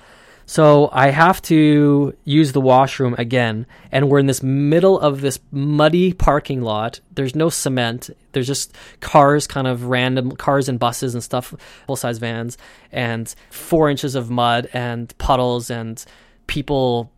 [0.50, 5.38] So I have to use the washroom again, and we're in this middle of this
[5.52, 7.02] muddy parking lot.
[7.14, 8.10] There's no cement.
[8.32, 11.54] There's just cars, kind of random cars and buses and stuff,
[11.86, 12.58] full size vans,
[12.92, 16.04] and four inches of mud and puddles and
[16.48, 17.12] people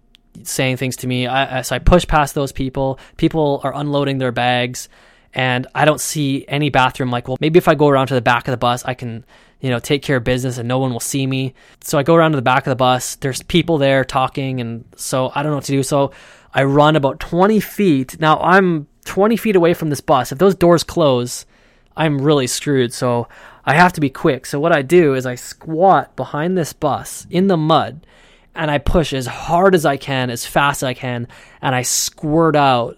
[0.44, 1.26] saying things to me.
[1.26, 3.00] I, so I push past those people.
[3.16, 4.90] People are unloading their bags,
[5.34, 7.12] and I don't see any bathroom.
[7.12, 9.24] Like, well, maybe if I go around to the back of the bus, I can
[9.62, 11.54] you know, take care of business and no one will see me.
[11.82, 13.16] So I go around to the back of the bus.
[13.16, 15.84] There's people there talking, and so I don't know what to do.
[15.84, 16.12] So
[16.54, 18.20] I run about 20 feet.
[18.20, 20.32] Now I'm 20 feet away from this bus.
[20.32, 21.46] If those doors close,
[21.96, 22.94] I'm really screwed.
[22.94, 23.28] So
[23.66, 24.46] I have to be quick.
[24.46, 28.06] So what I do is I squat behind this bus in the mud
[28.56, 31.28] and I push as hard as I can, as fast as I can,
[31.62, 32.98] and I squirt out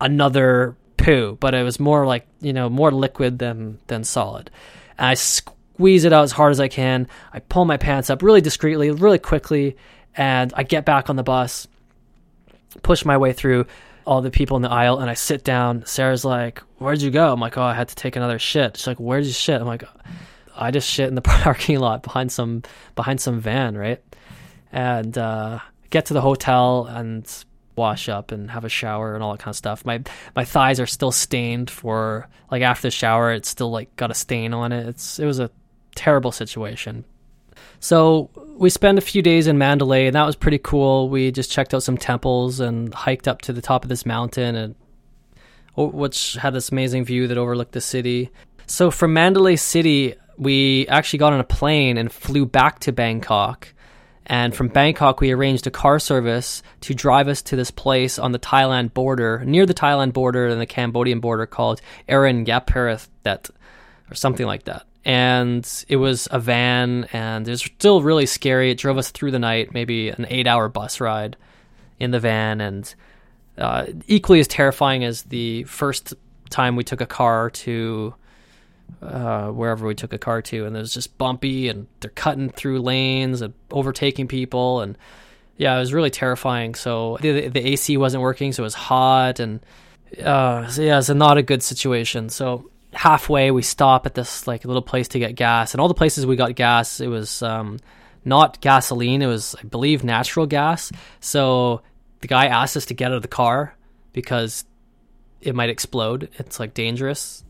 [0.00, 4.50] another poo, but it was more like, you know, more liquid than than solid.
[4.98, 5.14] And I
[5.76, 7.06] squeeze it out as hard as I can.
[7.34, 9.76] I pull my pants up really discreetly, really quickly,
[10.16, 11.68] and I get back on the bus,
[12.82, 13.66] push my way through
[14.06, 15.84] all the people in the aisle, and I sit down.
[15.84, 17.30] Sarah's like, Where'd you go?
[17.30, 18.78] I'm like, Oh, I had to take another shit.
[18.78, 19.60] She's like, Where'd you shit?
[19.60, 19.84] I'm like,
[20.56, 22.62] I just shit in the parking lot behind some
[22.94, 24.02] behind some van, right?
[24.72, 25.58] And uh,
[25.90, 27.28] get to the hotel and
[27.76, 29.84] wash up and have a shower and all that kind of stuff.
[29.84, 30.00] My
[30.34, 34.14] my thighs are still stained for like after the shower, it's still like got a
[34.14, 34.86] stain on it.
[34.86, 35.50] It's it was a
[35.96, 37.04] terrible situation.
[37.80, 41.08] So we spent a few days in Mandalay, and that was pretty cool.
[41.08, 44.54] We just checked out some temples and hiked up to the top of this mountain,
[44.54, 44.74] and
[45.76, 48.30] which had this amazing view that overlooked the city.
[48.66, 53.72] So from Mandalay City, we actually got on a plane and flew back to Bangkok.
[54.28, 58.32] And from Bangkok, we arranged a car service to drive us to this place on
[58.32, 63.50] the Thailand border, near the Thailand border and the Cambodian border, called Aranyaprathet,
[64.10, 68.72] or something like that and it was a van and it was still really scary.
[68.72, 71.36] It drove us through the night maybe an eight hour bus ride
[72.00, 72.92] in the van and
[73.56, 76.12] uh, equally as terrifying as the first
[76.50, 78.16] time we took a car to
[79.00, 82.50] uh, wherever we took a car to and it was just bumpy and they're cutting
[82.50, 84.98] through lanes and overtaking people and
[85.56, 86.74] yeah it was really terrifying.
[86.74, 89.60] So the, the ac wasn't working so it was hot and
[90.20, 92.28] uh, so yeah it's not a good situation.
[92.28, 95.94] So halfway we stop at this like little place to get gas and all the
[95.94, 97.78] places we got gas it was um,
[98.24, 100.90] not gasoline it was i believe natural gas.
[101.20, 101.82] So
[102.20, 103.76] the guy asked us to get out of the car
[104.12, 104.64] because
[105.42, 106.30] it might explode.
[106.38, 107.44] It's like dangerous.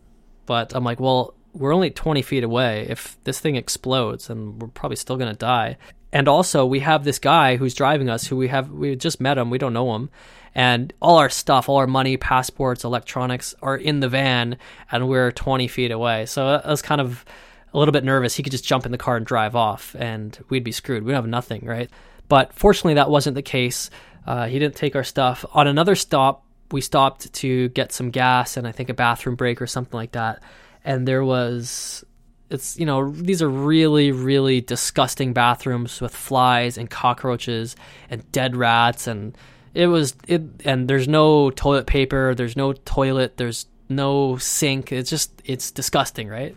[0.47, 2.87] But i'm like well we're only 20 feet away.
[2.91, 5.79] If this thing explodes and we're probably still going to die.
[6.13, 9.39] And also we have this guy who's driving us who we have we just met
[9.39, 10.11] him we don't know him
[10.57, 14.57] and all our stuff, all our money, passports, electronics are in the van,
[14.90, 16.25] and we're 20 feet away.
[16.25, 17.27] So I was kind of
[17.75, 18.35] a little bit nervous.
[18.35, 21.05] He could just jump in the car and drive off, and we'd be screwed.
[21.05, 21.90] We'd have nothing, right?
[22.29, 23.90] But fortunately, that wasn't the case.
[24.27, 25.45] Uh, he didn't take our stuff.
[25.53, 26.42] On another stop,
[26.73, 30.12] we stopped to get some gas and I think a bathroom break or something like
[30.12, 30.42] that.
[30.87, 32.03] And there was
[32.49, 37.75] it's you know these are really really disgusting bathrooms with flies and cockroaches
[38.09, 39.37] and dead rats and
[39.77, 42.35] it was it, and there's no toilet paper.
[42.35, 43.37] There's no toilet.
[43.37, 44.91] There's no sink.
[44.91, 46.57] It's just it's disgusting, right?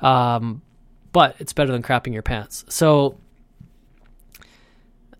[0.00, 0.62] Um,
[1.12, 2.64] but it's better than crapping your pants.
[2.68, 3.18] So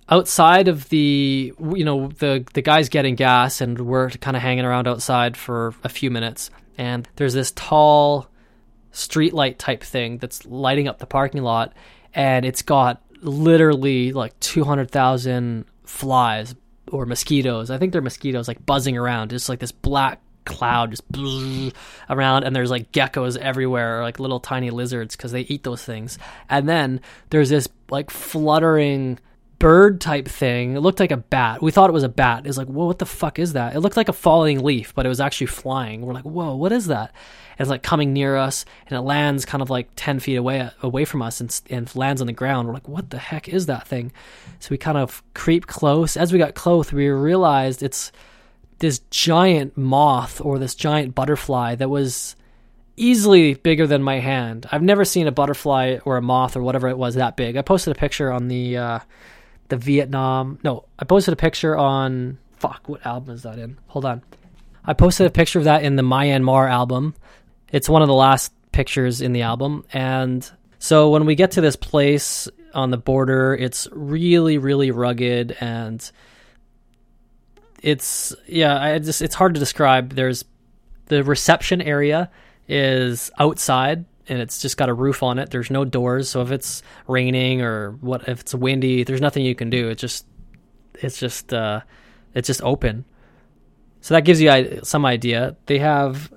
[0.08, 4.64] outside of the you know the the guys getting gas and we're kind of hanging
[4.64, 8.28] around outside for a few minutes and there's this tall
[8.92, 11.72] street light type thing that's lighting up the parking lot
[12.14, 16.54] and it's got literally like 200,000 flies
[16.92, 17.70] or mosquitoes.
[17.70, 19.30] I think they're mosquitoes like buzzing around.
[19.30, 21.04] Just like this black cloud just
[22.10, 25.84] around and there's like geckos everywhere or like little tiny lizards because they eat those
[25.84, 27.00] things and then
[27.30, 29.20] there's this like fluttering
[29.62, 30.74] bird type thing.
[30.74, 31.62] It looked like a bat.
[31.62, 32.48] We thought it was a bat.
[32.48, 33.76] It's like whoa what the fuck is that?
[33.76, 36.02] It looked like a falling leaf but it was actually flying.
[36.02, 37.14] We're like whoa what is that?
[37.52, 40.68] And it's like coming near us and it lands kind of like 10 feet away
[40.82, 42.66] away from us and, and lands on the ground.
[42.66, 44.10] We're like what the heck is that thing?
[44.58, 46.16] So we kind of creep close.
[46.16, 48.10] As we got close we realized it's
[48.80, 52.34] this giant moth or this giant butterfly that was
[52.96, 54.66] easily bigger than my hand.
[54.72, 57.56] I've never seen a butterfly or a moth or whatever it was that big.
[57.56, 58.98] I posted a picture on the uh,
[59.68, 64.04] the vietnam no i posted a picture on fuck what album is that in hold
[64.04, 64.22] on
[64.84, 67.14] I posted a picture of that in the Myanmar album.
[67.70, 69.84] It's one of the last pictures in the album.
[69.92, 70.48] And
[70.78, 76.10] so when we get to this place on the border, it's really, really rugged and
[77.80, 80.14] it's yeah, I just it's hard to describe.
[80.14, 80.44] There's
[81.06, 82.30] the reception area
[82.68, 85.50] is outside and it's just got a roof on it.
[85.50, 89.54] There's no doors, so if it's raining or what if it's windy, there's nothing you
[89.54, 89.88] can do.
[89.88, 90.26] It's just
[90.94, 91.80] it's just uh
[92.34, 93.04] it's just open.
[94.00, 95.56] So that gives you some idea.
[95.66, 96.32] They have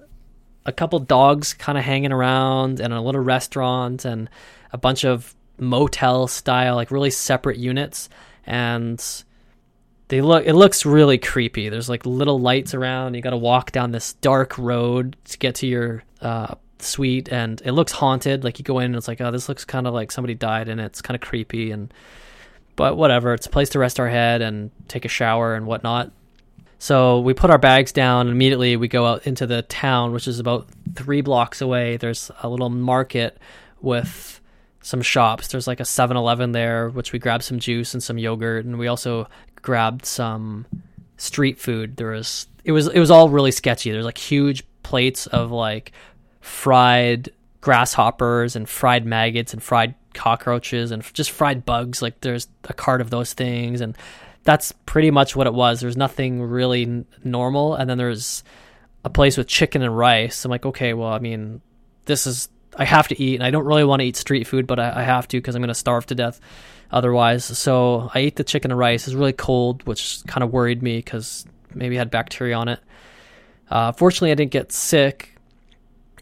[0.65, 4.29] a couple dogs kind of hanging around and a little restaurant and
[4.73, 8.10] a bunch of motel style like really separate units
[8.45, 9.23] and
[10.10, 13.71] they look it looks really creepy there's like little lights around you got to walk
[13.71, 16.55] down this dark road to get to your uh,
[16.86, 18.43] suite and it looks haunted.
[18.43, 20.69] Like you go in and it's like oh this looks kind of like somebody died
[20.69, 21.93] and it's kind of creepy and
[22.76, 23.34] but whatever.
[23.34, 26.12] It's a place to rest our head and take a shower and whatnot.
[26.78, 30.28] So we put our bags down and immediately we go out into the town which
[30.28, 31.98] is about three blocks away.
[31.98, 33.38] There's a little market
[33.82, 34.41] with
[34.82, 35.48] some shops.
[35.48, 38.65] There's like a 7-eleven there which we grabbed some juice and some yogurt.
[38.65, 39.28] And we also
[39.62, 40.65] grabbed some
[41.17, 41.98] street food.
[41.98, 43.91] There was it was it was all really sketchy.
[43.91, 45.91] There's like huge plates of like
[46.45, 52.03] fried grasshoppers and fried maggots and fried cockroaches and just fried bugs.
[52.03, 53.97] Like there's a cart of those things and
[54.43, 55.79] that's pretty much what it was.
[55.79, 58.43] There's nothing really n- normal and then there's
[59.03, 60.45] a place with chicken and rice.
[60.45, 61.62] I'm like, okay, well, I mean,
[62.05, 64.67] this is I have to eat and I don't really want to eat street food,
[64.67, 66.39] but I, I have to because I'm going to starve to death
[66.91, 67.43] otherwise.
[67.43, 69.08] So I ate the chicken and rice.
[69.08, 72.67] It was really cold, which kind of worried me because maybe it had bacteria on
[72.67, 72.79] it.
[73.67, 75.35] Uh, fortunately, I didn't get sick.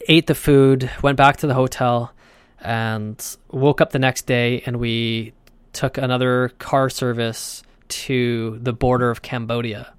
[0.08, 2.12] Ate the food, went back to the hotel,
[2.60, 4.62] and woke up the next day.
[4.66, 5.32] And we
[5.72, 9.92] took another car service to the border of Cambodia.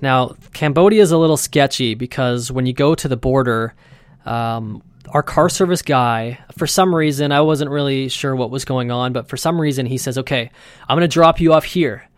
[0.00, 3.74] Now, Cambodia is a little sketchy because when you go to the border,
[4.24, 8.90] um, our car service guy, for some reason, I wasn't really sure what was going
[8.90, 10.50] on, but for some reason, he says, okay,
[10.88, 12.08] I'm going to drop you off here,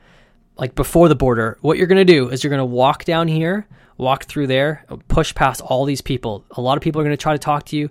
[0.57, 1.59] like before the border.
[1.61, 3.67] What you're going to do is you're going to walk down here,
[4.01, 6.45] walk through there, push past all these people.
[6.53, 7.91] A lot of people are going to try to talk to you.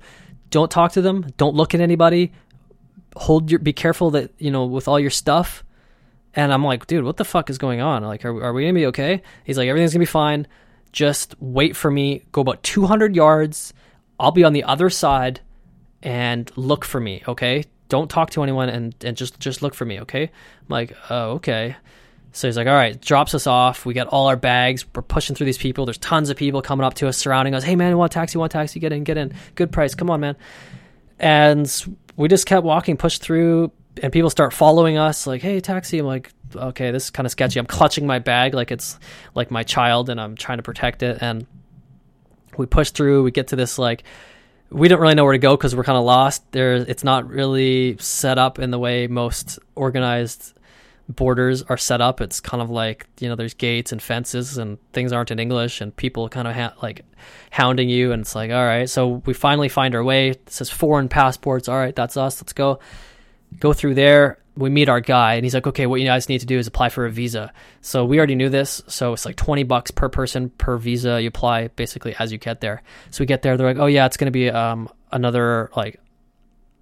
[0.50, 1.28] Don't talk to them.
[1.38, 2.32] Don't look at anybody.
[3.16, 5.64] Hold your, be careful that, you know, with all your stuff.
[6.34, 8.04] And I'm like, dude, what the fuck is going on?
[8.04, 9.22] Like, are, are we going to be okay?
[9.44, 10.48] He's like, everything's going to be fine.
[10.92, 12.24] Just wait for me.
[12.32, 13.74] Go about 200 yards
[14.20, 15.40] I'll be on the other side
[16.04, 17.64] and look for me, okay?
[17.88, 20.24] Don't talk to anyone and, and just just look for me, okay?
[20.24, 21.78] I'm like, oh, okay.
[22.32, 23.86] So he's like, all right, drops us off.
[23.86, 24.86] We got all our bags.
[24.94, 25.86] We're pushing through these people.
[25.86, 27.64] There's tons of people coming up to us, surrounding us.
[27.64, 28.38] Hey, man, want a taxi?
[28.38, 28.80] Want a taxi?
[28.80, 29.34] Get in, get in.
[29.56, 29.96] Good price.
[29.96, 30.36] Come on, man.
[31.18, 33.72] And we just kept walking, pushed through,
[34.04, 35.26] and people start following us.
[35.26, 36.00] Like, hey, taxi.
[36.00, 37.60] I'm like, okay, this is kind of sketchy.
[37.60, 39.00] I'm clutching my bag like it's
[39.34, 41.18] like my child, and I'm trying to protect it.
[41.22, 41.48] And
[42.58, 43.24] we push through.
[43.24, 44.04] We get to this like
[44.72, 46.52] we don't really know where to go because we're kind of lost.
[46.52, 50.54] There, it's not really set up in the way most organized
[51.10, 52.22] borders are set up.
[52.22, 55.82] It's kind of like you know, there's gates and fences, and things aren't in English,
[55.82, 57.04] and people kind of ha- like
[57.52, 58.90] hounding you, and it's like, all right.
[58.90, 60.30] So we finally find our way.
[60.30, 61.68] It says foreign passports.
[61.68, 62.42] All right, that's us.
[62.42, 62.80] Let's go.
[63.60, 66.40] Go through there we meet our guy and he's like, okay, what you guys need
[66.40, 67.54] to do is apply for a visa.
[67.82, 68.82] So we already knew this.
[68.88, 71.22] So it's like 20 bucks per person per visa.
[71.22, 72.84] You apply basically as you get there.
[73.10, 73.56] So we get there.
[73.56, 76.00] They're like, oh yeah, it's going to be um, another like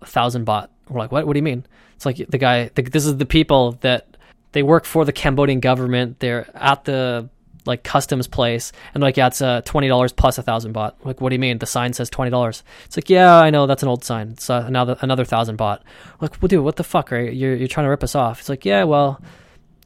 [0.01, 0.69] a thousand baht.
[0.89, 1.27] We're like, what?
[1.27, 1.65] What do you mean?
[1.95, 4.16] It's like the guy, the, this is the people that
[4.51, 6.19] they work for the Cambodian government.
[6.19, 7.29] They're at the
[7.65, 10.93] like customs place and like yeah it's uh, $20 plus a thousand baht.
[11.03, 11.57] Like what do you mean?
[11.57, 14.29] The sign says $20 it's like yeah i know that's an old sign.
[14.29, 15.81] It's uh, another another thousand baht.
[16.21, 17.33] Like well dude what the fuck right?
[17.33, 18.39] You're, you're trying to rip us off.
[18.39, 19.21] It's like yeah well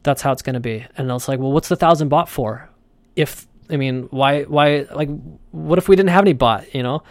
[0.04, 0.86] that's how it's going to be.
[0.96, 2.70] And i was like well what's the thousand baht for?
[3.16, 5.10] If i mean why why like
[5.50, 7.02] what if we didn't have any baht you know?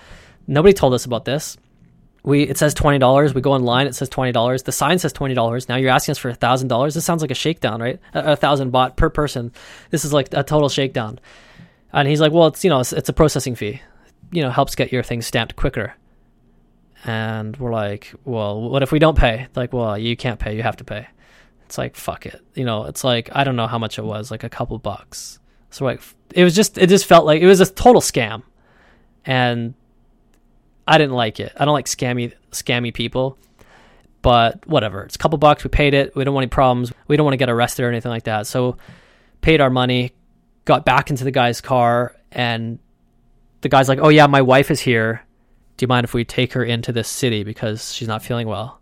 [0.48, 1.58] Nobody told us about this
[2.24, 3.34] we it says twenty dollars.
[3.34, 4.64] We go online, it says twenty dollars.
[4.64, 5.68] The sign says twenty dollars.
[5.68, 6.94] Now you're asking us for thousand dollars.
[6.94, 8.00] This sounds like a shakedown, right?
[8.14, 9.52] A, a, thousand baht per person.
[9.90, 11.20] This is like a total shakedown.
[11.94, 13.82] And he's like, well, it's you know, it's, it's a processing fee.
[14.32, 15.96] You know, helps get your things stamped quicker.
[17.04, 19.48] And we're like, well, what if we don't pay?
[19.56, 20.56] Like, well, you can't pay.
[20.56, 21.08] You have to pay.
[21.66, 22.40] It's like fuck it.
[22.54, 25.40] You know, it's like I don't know how much it was, like a couple bucks.
[25.72, 26.02] So like,
[26.36, 28.44] it was just it just felt like it was a total scam.
[29.26, 29.74] And
[30.92, 31.54] I didn't like it.
[31.56, 33.38] I don't like scammy scammy people.
[34.22, 35.04] But whatever.
[35.04, 35.64] It's a couple bucks.
[35.64, 36.16] We paid it.
[36.16, 36.92] We don't want any problems.
[37.08, 38.46] We don't want to get arrested or anything like that.
[38.46, 38.78] So
[39.40, 40.12] paid our money,
[40.66, 42.78] got back into the guy's car, and
[43.62, 45.24] the guy's like, "Oh yeah, my wife is here.
[45.78, 48.82] Do you mind if we take her into this city because she's not feeling well?"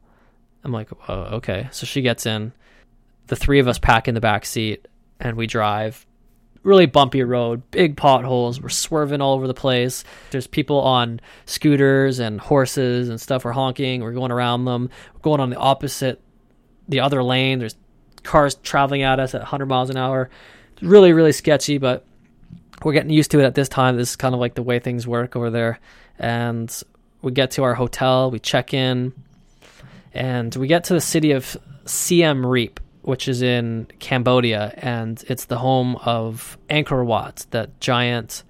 [0.63, 2.53] I'm like, "Oh, okay." So she gets in.
[3.27, 4.87] The three of us pack in the back seat
[5.19, 6.07] and we drive
[6.63, 8.61] really bumpy road, big potholes.
[8.61, 10.03] We're swerving all over the place.
[10.31, 13.45] There's people on scooters and horses and stuff.
[13.45, 14.01] We're honking.
[14.01, 14.89] We're going around them.
[15.13, 16.21] We're going on the opposite,
[16.87, 17.59] the other lane.
[17.59, 17.75] There's
[18.23, 20.29] cars traveling at us at 100 miles an hour.
[20.81, 22.05] Really, really sketchy, but
[22.83, 23.97] we're getting used to it at this time.
[23.97, 25.79] This is kind of like the way things work over there.
[26.17, 26.83] And
[27.21, 29.13] we get to our hotel, we check in,
[30.13, 32.79] and we get to the city of Siem Reap
[33.09, 38.43] which is in Cambodia, and it's the home of Angkor Wat, that giant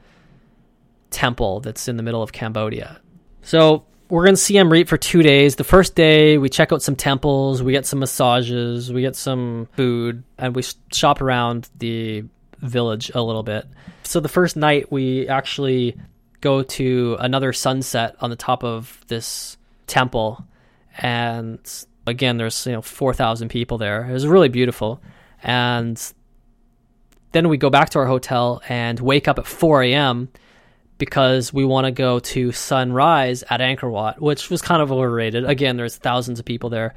[1.12, 2.99] temple that's in the middle of Cambodia.
[3.41, 5.55] So we're in Siem Reap for two days.
[5.55, 9.70] The first day, we check out some temples, we get some massages, we get some
[9.78, 12.26] food, and we shop around the
[12.60, 13.66] village a little bit.
[14.03, 15.95] So the first night, we actually
[16.41, 19.57] go to another sunset on the top of this
[19.88, 20.45] temple,
[20.97, 21.60] and
[22.10, 24.07] again, there's you know four thousand people there.
[24.10, 25.01] It was really beautiful,
[25.43, 26.01] and
[27.32, 30.30] then we go back to our hotel and wake up at four a.m.
[30.97, 35.45] because we want to go to sunrise at Angkor Wat, which was kind of overrated.
[35.45, 36.93] Again, there's thousands of people there,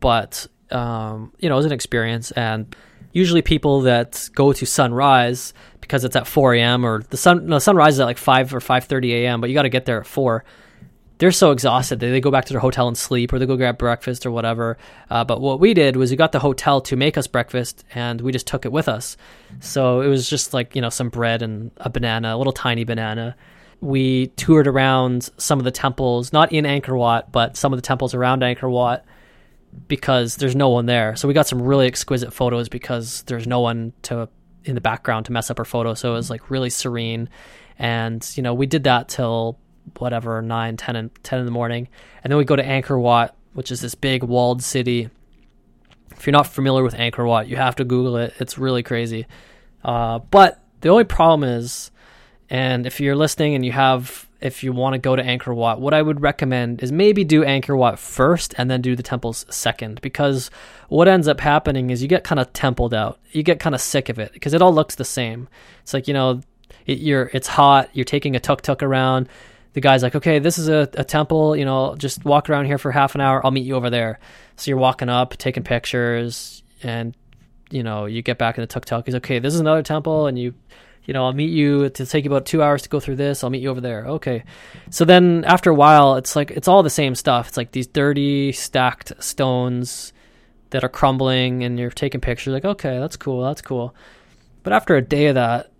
[0.00, 2.74] but um, you know it was an experience and.
[3.16, 6.84] Usually, people that go to sunrise because it's at 4 a.m.
[6.84, 9.40] or the sun no, sunrise is at like 5 or 5:30 a.m.
[9.40, 10.44] But you got to get there at 4
[11.18, 13.56] they're so exhausted they, they go back to their hotel and sleep or they go
[13.56, 14.76] grab breakfast or whatever.
[15.10, 18.20] Uh, but what we did was we got the hotel to make us breakfast and
[18.20, 19.16] we just took it with us.
[19.60, 22.84] So it was just like you know some bread and a banana a little tiny
[22.84, 23.36] banana.
[23.80, 27.86] We toured around some of the temples not in angkor wat but some of the
[27.86, 29.04] temples around angkor wat
[29.88, 31.16] because there's no one there.
[31.16, 34.28] So we got some really exquisite photos because there's no one to
[34.64, 35.94] in the background to mess up our photo.
[35.94, 37.28] So it was like really serene.
[37.78, 39.58] And you know we did that till
[39.98, 41.88] whatever 9 10 and 10 in the morning.
[42.22, 45.08] And then we go to angkor wat which is this big walled city.
[46.10, 48.34] If you're not familiar with angkor wat you have to google it.
[48.38, 49.26] It's really crazy.
[49.84, 51.90] Uh, but the only problem is
[52.50, 55.80] and if you're listening and you have if you want to go to angkor wat
[55.80, 59.46] what i would recommend is maybe do angkor wat first and then do the temples
[59.48, 60.00] second.
[60.00, 60.50] Because
[60.88, 63.18] what ends up happening is you get kind of templed out.
[63.32, 65.48] You get kind of sick of it because it all looks the same.
[65.82, 66.40] It's like you know
[66.86, 69.28] it, you're it's hot you're taking a tuk tuk around
[69.74, 72.78] the guy's like, okay, this is a, a temple, you know, just walk around here
[72.78, 73.44] for half an hour.
[73.44, 74.18] I'll meet you over there.
[74.56, 77.14] So you're walking up, taking pictures, and,
[77.70, 79.04] you know, you get back in the tuk tuk.
[79.06, 80.54] He's okay, this is another temple, and you,
[81.04, 83.42] you know, I'll meet you to take you about two hours to go through this.
[83.42, 84.06] I'll meet you over there.
[84.06, 84.44] Okay.
[84.90, 87.48] So then after a while, it's like, it's all the same stuff.
[87.48, 90.12] It's like these dirty, stacked stones
[90.70, 92.54] that are crumbling, and you're taking pictures.
[92.54, 93.42] Like, okay, that's cool.
[93.42, 93.94] That's cool.
[94.62, 95.72] But after a day of that,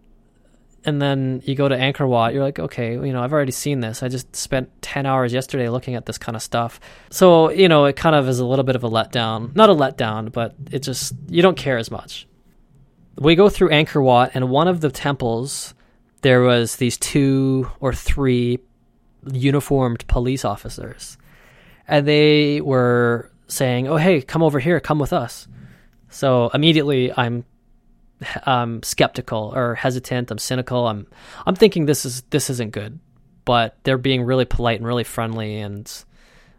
[0.84, 3.80] and then you go to Angkor Wat, you're like, okay, you know, I've already seen
[3.80, 4.02] this.
[4.02, 6.78] I just spent 10 hours yesterday looking at this kind of stuff.
[7.10, 9.54] So, you know, it kind of is a little bit of a letdown.
[9.54, 12.26] Not a letdown, but it just, you don't care as much.
[13.16, 15.74] We go through Angkor Wat, and one of the temples,
[16.22, 18.58] there was these two or three
[19.32, 21.16] uniformed police officers.
[21.88, 25.48] And they were saying, oh, hey, come over here, come with us.
[26.08, 27.44] So immediately I'm
[28.46, 30.30] um, skeptical or hesitant.
[30.30, 30.86] I'm cynical.
[30.86, 31.06] I'm
[31.46, 32.98] I'm thinking this is this isn't good,
[33.44, 35.90] but they're being really polite and really friendly, and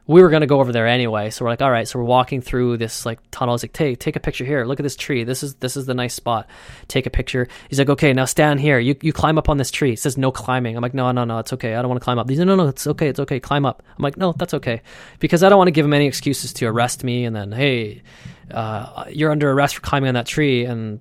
[0.07, 1.31] we were gonna go over there anyway.
[1.31, 1.87] So we're like, all right.
[1.87, 3.53] So we're walking through this like tunnel.
[3.53, 4.63] I was like, take take a picture here.
[4.65, 5.23] Look at this tree.
[5.23, 6.47] This is this is the nice spot.
[6.87, 7.47] Take a picture.
[7.69, 8.77] He's like, okay, now stand here.
[8.77, 9.93] You you climb up on this tree.
[9.93, 10.75] It says no climbing.
[10.75, 11.73] I'm like, no no no, it's okay.
[11.73, 12.29] I don't want to climb up.
[12.29, 13.07] He's like, no no, it's okay.
[13.07, 13.39] It's okay.
[13.39, 13.81] Climb up.
[13.97, 14.81] I'm like, no, that's okay,
[15.19, 18.03] because I don't want to give him any excuses to arrest me and then hey.
[18.51, 20.99] Uh, you're under arrest for climbing on that tree, and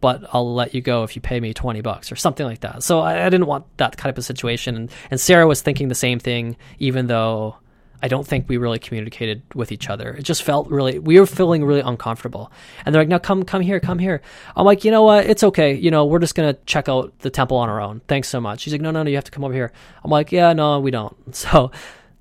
[0.00, 2.82] but I'll let you go if you pay me 20 bucks or something like that.
[2.82, 4.76] So I, I, didn't want that type of situation.
[4.76, 7.56] And, and Sarah was thinking the same thing, even though
[8.02, 10.12] I don't think we really communicated with each other.
[10.12, 12.50] It just felt really, we were feeling really uncomfortable.
[12.84, 14.22] And they're like, no, come, come here, come here.
[14.56, 15.26] I'm like, you know what?
[15.26, 15.74] It's okay.
[15.74, 18.00] You know, we're just going to check out the temple on our own.
[18.08, 18.60] Thanks so much.
[18.60, 19.72] She's like, no, no, no, you have to come over here.
[20.02, 21.16] I'm like, yeah, no, we don't.
[21.40, 21.70] So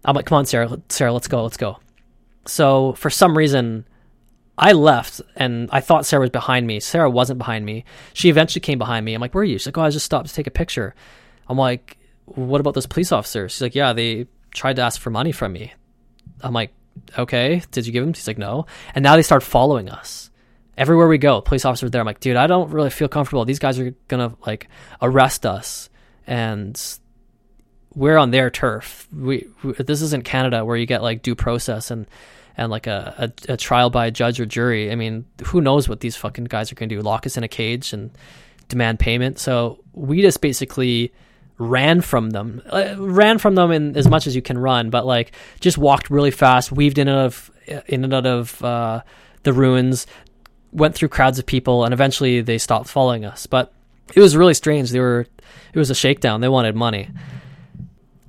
[0.06, 1.80] I'm like, come on, Sarah, Sarah, let's go, let's go.
[2.46, 3.86] So for some reason,
[4.62, 6.82] I left and I thought Sarah was behind me.
[6.82, 7.86] Sarah wasn't behind me.
[8.14, 9.14] She eventually came behind me.
[9.14, 9.58] I'm like, where are you?
[9.58, 10.94] She's like, oh, I just stopped to take a picture.
[11.48, 13.54] I'm like, what about those police officers?
[13.54, 15.74] She's like, yeah, they tried to ask for money from me.
[16.42, 16.74] I'm like,
[17.18, 18.14] okay, did you give them?
[18.14, 18.66] She's like, no.
[18.94, 20.30] And now they start following us.
[20.78, 22.02] Everywhere we go, police officers there.
[22.02, 23.46] I'm like, dude, I don't really feel comfortable.
[23.46, 24.68] These guys are gonna like
[25.02, 25.90] arrest us,
[26.26, 26.82] and
[27.94, 29.08] we're on their turf.
[29.12, 32.08] We, we this isn't Canada where you get like due process and
[32.60, 34.92] and like a, a, a trial by a judge or jury.
[34.92, 37.02] I mean, who knows what these fucking guys are going to do?
[37.02, 38.12] Lock us in a cage and
[38.68, 39.40] demand payment.
[39.40, 41.14] So we just basically
[41.58, 45.06] ran from them, uh, ran from them in as much as you can run, but
[45.06, 45.32] like
[45.62, 47.52] just walked really fast, weaved in and out of
[47.88, 49.02] in and out of uh,
[49.44, 50.06] the ruins,
[50.74, 53.48] went through crowds of people, and eventually they stopped following us.
[53.48, 53.72] But
[54.14, 54.92] it was really strange.
[54.92, 55.28] They were
[55.74, 56.42] it was a shakedown.
[56.42, 57.10] They wanted money.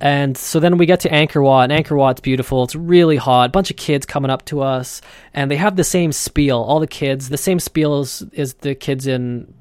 [0.01, 2.63] And so then we get to Angkor Wat, and Angkor Wat's beautiful.
[2.63, 3.45] It's really hot.
[3.45, 4.99] A bunch of kids coming up to us,
[5.31, 6.57] and they have the same spiel.
[6.57, 9.53] All the kids, the same spiel as, as the kids in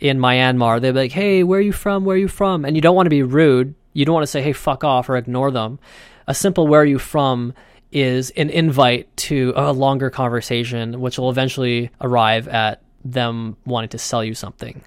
[0.00, 0.80] in Myanmar.
[0.80, 2.04] They're like, "Hey, where are you from?
[2.04, 3.76] Where are you from?" And you don't want to be rude.
[3.92, 5.78] You don't want to say, "Hey, fuck off" or ignore them.
[6.26, 7.54] A simple "Where are you from?"
[7.92, 13.98] is an invite to a longer conversation, which will eventually arrive at them wanting to
[13.98, 14.82] sell you something.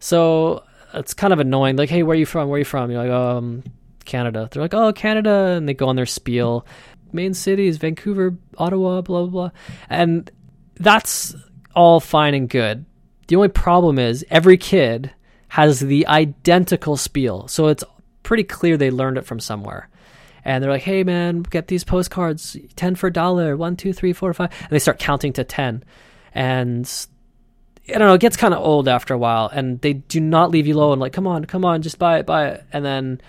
[0.00, 1.76] So it's kind of annoying.
[1.76, 2.48] Like, hey, where are you from?
[2.48, 2.90] Where are you from?
[2.90, 3.62] You're like, um,
[4.04, 4.48] Canada.
[4.50, 6.66] They're like, oh, Canada, and they go on their spiel.
[7.12, 9.50] Main cities, Vancouver, Ottawa, blah blah blah,
[9.90, 10.30] and
[10.76, 11.34] that's
[11.74, 12.86] all fine and good.
[13.28, 15.12] The only problem is every kid
[15.48, 17.84] has the identical spiel, so it's
[18.22, 19.90] pretty clear they learned it from somewhere.
[20.44, 24.14] And they're like, "Hey, man, get these postcards, ten for a dollar, one, two, three,
[24.14, 25.84] four, five, and they start counting to ten,
[26.34, 26.90] and
[27.88, 30.50] I don't know, it gets kind of old after a while, and they do not
[30.50, 30.98] leave you alone.
[30.98, 33.20] Like, come on, come on, just buy it, buy it, and then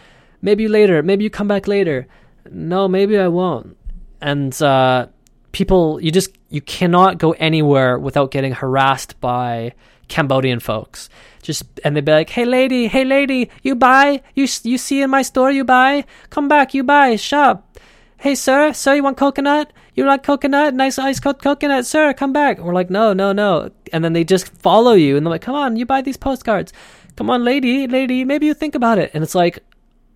[0.43, 2.05] maybe later, maybe you come back later.
[2.51, 3.75] No, maybe I won't.
[4.21, 5.07] And uh,
[5.51, 9.73] people, you just you cannot go anywhere without getting harassed by
[10.07, 11.09] Cambodian folks.
[11.41, 14.21] Just and they'd be like, "Hey lady, hey lady, you buy?
[14.35, 15.51] You you see in my store?
[15.51, 16.05] You buy?
[16.29, 17.15] Come back, you buy.
[17.15, 17.77] Shop.
[18.17, 19.73] Hey sir, sir, you want coconut?
[19.95, 20.73] You like coconut?
[20.73, 22.13] Nice ice cold coconut, sir.
[22.13, 25.31] Come back." we're like, "No, no, no." And then they just follow you, and they're
[25.31, 26.71] like, "Come on, you buy these postcards."
[27.15, 29.11] Come on, lady, lady, maybe you think about it.
[29.13, 29.59] And it's like,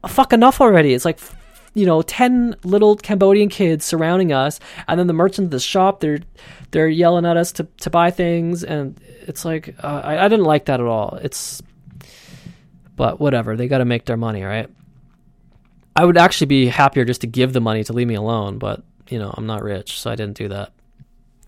[0.08, 0.94] fuck enough already.
[0.94, 1.20] It's like
[1.78, 6.00] you know, ten little Cambodian kids surrounding us, and then the merchant of the shop
[6.00, 6.20] they're
[6.72, 10.46] they're yelling at us to to buy things, and it's like uh, I, I didn't
[10.46, 11.20] like that at all.
[11.22, 11.62] It's
[12.96, 14.70] but whatever, they got to make their money, right?
[15.96, 18.84] I would actually be happier just to give the money to leave me alone, but
[19.08, 20.74] you know, I'm not rich, so I didn't do that.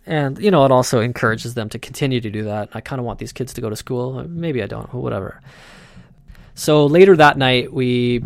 [0.05, 2.69] And you know, it also encourages them to continue to do that.
[2.73, 4.23] I kind of want these kids to go to school.
[4.27, 5.41] Maybe I don't, whatever.
[6.53, 8.23] So later that night, we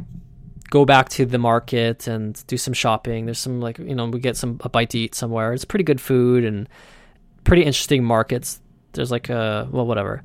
[0.74, 3.26] go back to the market and do some shopping.
[3.26, 5.54] There's some like you know we get some a bite to eat somewhere.
[5.54, 6.68] It's pretty good food and
[7.44, 8.60] pretty interesting markets.
[8.94, 10.24] There's like a well whatever,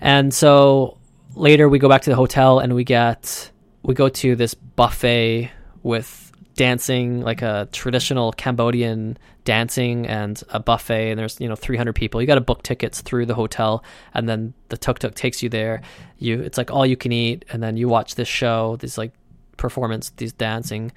[0.00, 0.98] and so
[1.34, 3.50] later we go back to the hotel and we get
[3.82, 5.50] we go to this buffet
[5.82, 11.92] with dancing like a traditional Cambodian dancing and a buffet and there's you know 300
[11.94, 13.82] people you got to book tickets through the hotel
[14.12, 15.80] and then the tuk tuk takes you there
[16.18, 19.12] you it's like all you can eat and then you watch this show this like
[19.58, 20.92] performance, these dancing,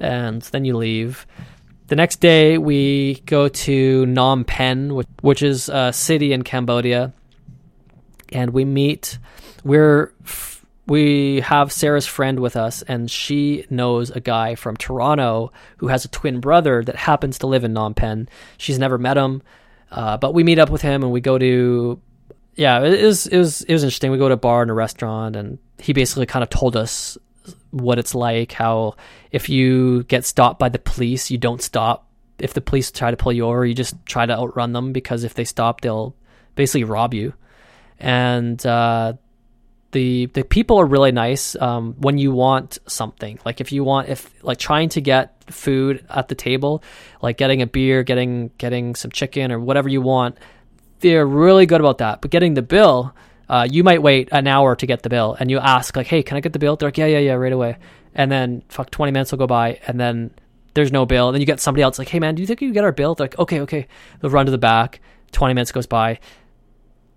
[0.00, 1.26] and then you leave.
[1.88, 7.14] The next day, we go to Phnom Penh, which which is a city in Cambodia,
[8.30, 9.18] and we meet.
[9.64, 10.12] We're
[10.86, 16.04] we have Sarah's friend with us, and she knows a guy from Toronto who has
[16.04, 18.28] a twin brother that happens to live in Phnom Penh.
[18.56, 19.42] She's never met him,
[19.90, 22.00] uh, but we meet up with him, and we go to.
[22.54, 24.10] Yeah, it was it was it was interesting.
[24.10, 27.16] We go to a bar and a restaurant, and he basically kind of told us
[27.70, 28.96] what it's like, how
[29.30, 32.06] if you get stopped by the police, you don't stop.
[32.38, 35.24] If the police try to pull you over, you just try to outrun them because
[35.24, 36.14] if they stop, they'll
[36.54, 37.34] basically rob you.
[37.98, 39.14] And uh,
[39.92, 43.38] the the people are really nice um, when you want something.
[43.44, 46.82] Like if you want if like trying to get food at the table,
[47.22, 50.36] like getting a beer, getting getting some chicken or whatever you want,
[51.00, 52.20] they're really good about that.
[52.20, 53.14] But getting the bill,
[53.48, 56.22] uh, you might wait an hour to get the bill and you ask like hey
[56.22, 56.76] can i get the bill?
[56.76, 57.78] They're like yeah yeah yeah right away.
[58.14, 60.30] And then fuck 20 minutes will go by and then
[60.74, 61.28] there's no bill.
[61.28, 62.84] And then you get somebody else like hey man do you think you can get
[62.84, 63.14] our bill?
[63.14, 63.86] They're like okay okay.
[64.20, 65.00] They'll run to the back.
[65.32, 66.20] 20 minutes goes by.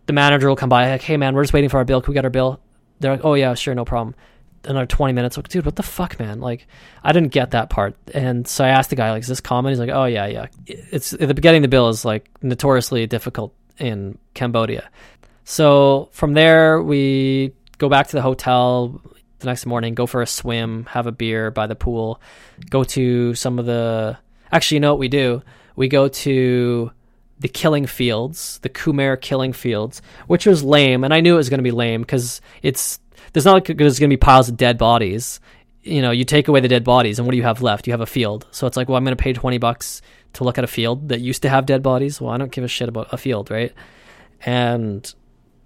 [0.05, 2.01] The manager will come by like hey man we're just waiting for our bill.
[2.01, 2.61] Can we get our bill?
[2.99, 4.15] They're like oh yeah sure no problem.
[4.63, 6.39] Another 20 minutes like dude what the fuck man?
[6.39, 6.65] Like
[7.03, 7.97] i didn't get that part.
[8.13, 9.71] And so i asked the guy like is this common?
[9.71, 10.45] He's like oh yeah yeah.
[10.65, 14.89] It's the getting the bill is like notoriously difficult in cambodia
[15.44, 19.02] so from there, we go back to the hotel
[19.39, 22.22] the next morning, go for a swim, have a beer by the pool,
[22.70, 24.18] go to some of the.
[24.52, 25.42] Actually, you know what we do?
[25.76, 26.92] We go to
[27.39, 31.50] the killing fields, the Khmer killing fields, which was lame, and I knew it was
[31.50, 33.00] going to be lame because it's
[33.34, 35.39] there's not like there's going to be piles of dead bodies.
[35.84, 37.88] You know, you take away the dead bodies, and what do you have left?
[37.88, 38.46] You have a field.
[38.52, 40.02] So it's like, well, I'm going to pay twenty bucks
[40.34, 42.22] to look at a field that used to have dead bodies.
[42.22, 43.74] Well, I don't give a shit about a field, right?
[44.46, 45.14] And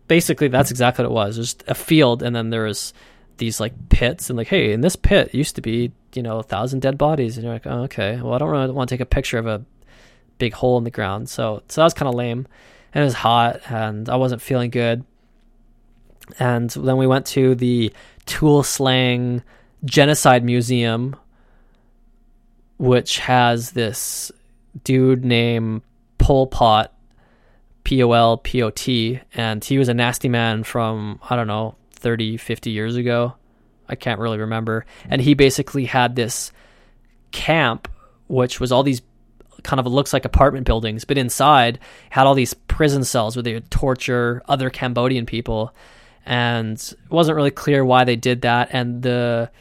[0.08, 1.36] basically that's exactly what it was.
[1.36, 2.94] There's a field, and then there was
[3.38, 6.44] these like pits, and like, hey, in this pit used to be you know a
[6.44, 9.02] thousand dead bodies, and you're like, oh, okay, well, I don't really want to take
[9.02, 9.64] a picture of a
[10.38, 12.48] big hole in the ground, so so that was kind of lame,
[12.94, 15.04] and it was hot, and I wasn't feeling good.
[16.40, 17.94] And then we went to the
[18.26, 19.44] Tuol Sleng
[19.84, 21.16] Genocide Museum,
[22.78, 24.32] which has this
[24.84, 25.84] dude named
[26.18, 26.95] Pol Pot
[27.86, 31.48] P O L P O T, and he was a nasty man from I don't
[31.48, 33.36] know 30, 50 years ago.
[33.88, 34.86] I can't really remember.
[35.10, 36.52] And he basically had this
[37.32, 37.88] camp,
[38.28, 39.02] which was all these
[39.64, 41.80] kind of looks like apartment buildings, but inside
[42.10, 45.74] had all these prison cells where they would torture other Cambodian people.
[46.26, 48.70] And it wasn't really clear why they did that.
[48.72, 49.52] And the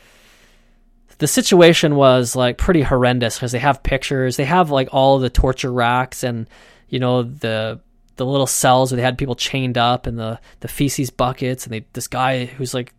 [1.19, 5.31] the situation was like pretty horrendous because they have pictures, they have like all the
[5.31, 6.49] torture racks and
[6.89, 7.81] you know the
[8.17, 11.73] the little cells where they had people chained up and the the feces buckets and
[11.73, 12.93] they this guy who's like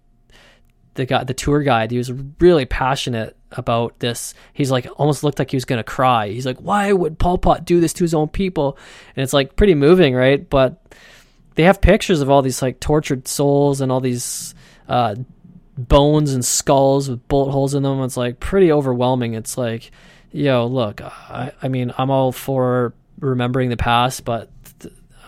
[0.96, 4.34] the guy the tour guide he was really passionate about this.
[4.54, 6.30] He's like almost looked like he was gonna cry.
[6.30, 8.78] He's like why would Pol Pot do this to his own people?
[9.16, 10.48] And it's like pretty moving right?
[10.50, 10.82] But
[11.56, 14.54] they have pictures of all these like tortured souls and all these
[14.90, 15.16] uh,
[15.78, 18.02] bones and skulls with bullet holes in them.
[18.02, 19.34] It's like pretty overwhelming.
[19.34, 19.92] It's like
[20.36, 24.50] yo look I, I mean i'm all for remembering the past but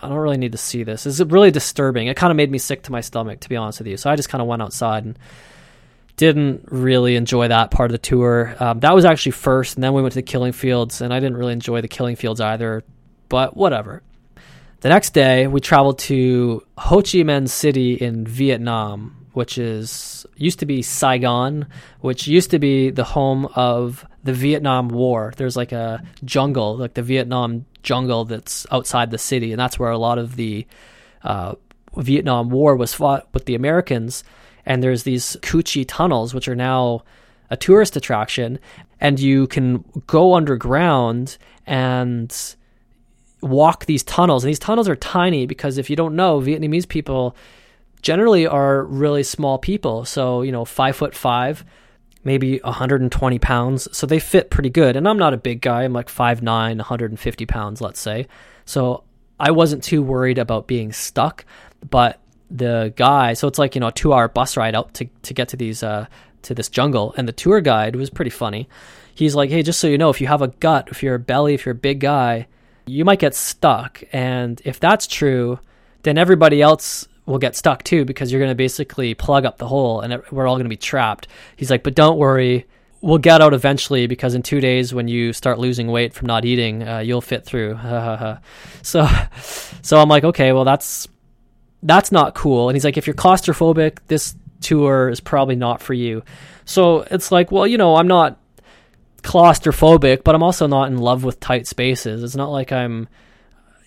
[0.02, 1.06] I don't really need to see this.
[1.06, 2.06] It's really disturbing.
[2.06, 3.96] It kind of made me sick to my stomach, to be honest with you.
[3.96, 5.18] So I just kind of went outside and
[6.16, 8.54] didn't really enjoy that part of the tour.
[8.58, 11.20] Um, that was actually first, and then we went to the Killing Fields, and I
[11.20, 12.84] didn't really enjoy the Killing Fields either.
[13.28, 14.02] But whatever.
[14.80, 20.60] The next day, we traveled to Ho Chi Minh City in Vietnam, which is used
[20.60, 21.66] to be Saigon,
[22.00, 25.32] which used to be the home of the Vietnam War.
[25.36, 29.90] There's like a jungle, like the Vietnam jungle that's outside the city, and that's where
[29.90, 30.66] a lot of the
[31.22, 31.54] uh,
[31.96, 34.24] Vietnam War was fought with the Americans.
[34.66, 37.02] And there's these Cu Chi tunnels, which are now
[37.50, 38.58] a tourist attraction,
[39.00, 42.34] and you can go underground and
[43.40, 44.44] walk these tunnels.
[44.44, 47.36] And these tunnels are tiny because if you don't know, Vietnamese people
[48.02, 50.04] generally are really small people.
[50.04, 51.64] So, you know, five foot five,
[52.28, 53.88] maybe 120 pounds.
[53.96, 54.96] So they fit pretty good.
[54.96, 55.84] And I'm not a big guy.
[55.84, 58.26] I'm like 5'9, 150 pounds, let's say.
[58.66, 59.04] So
[59.40, 61.46] I wasn't too worried about being stuck.
[61.88, 62.20] But
[62.50, 65.32] the guy, so it's like, you know, a two hour bus ride out to, to
[65.32, 66.04] get to these, uh,
[66.42, 67.14] to this jungle.
[67.16, 68.68] And the tour guide was pretty funny.
[69.14, 71.18] He's like, hey, just so you know, if you have a gut, if you're a
[71.18, 72.46] belly, if you're a big guy,
[72.86, 74.02] you might get stuck.
[74.12, 75.60] And if that's true,
[76.02, 79.68] then everybody else will get stuck too because you're going to basically plug up the
[79.68, 81.28] hole and we're all going to be trapped.
[81.56, 82.66] He's like, but don't worry,
[83.00, 86.44] we'll get out eventually because in two days when you start losing weight from not
[86.44, 87.78] eating, uh, you'll fit through.
[88.82, 89.06] so,
[89.82, 91.06] so I'm like, okay, well that's
[91.82, 92.68] that's not cool.
[92.68, 96.24] And he's like, if you're claustrophobic, this tour is probably not for you.
[96.64, 98.38] So it's like, well, you know, I'm not
[99.22, 102.24] claustrophobic, but I'm also not in love with tight spaces.
[102.24, 103.08] It's not like I'm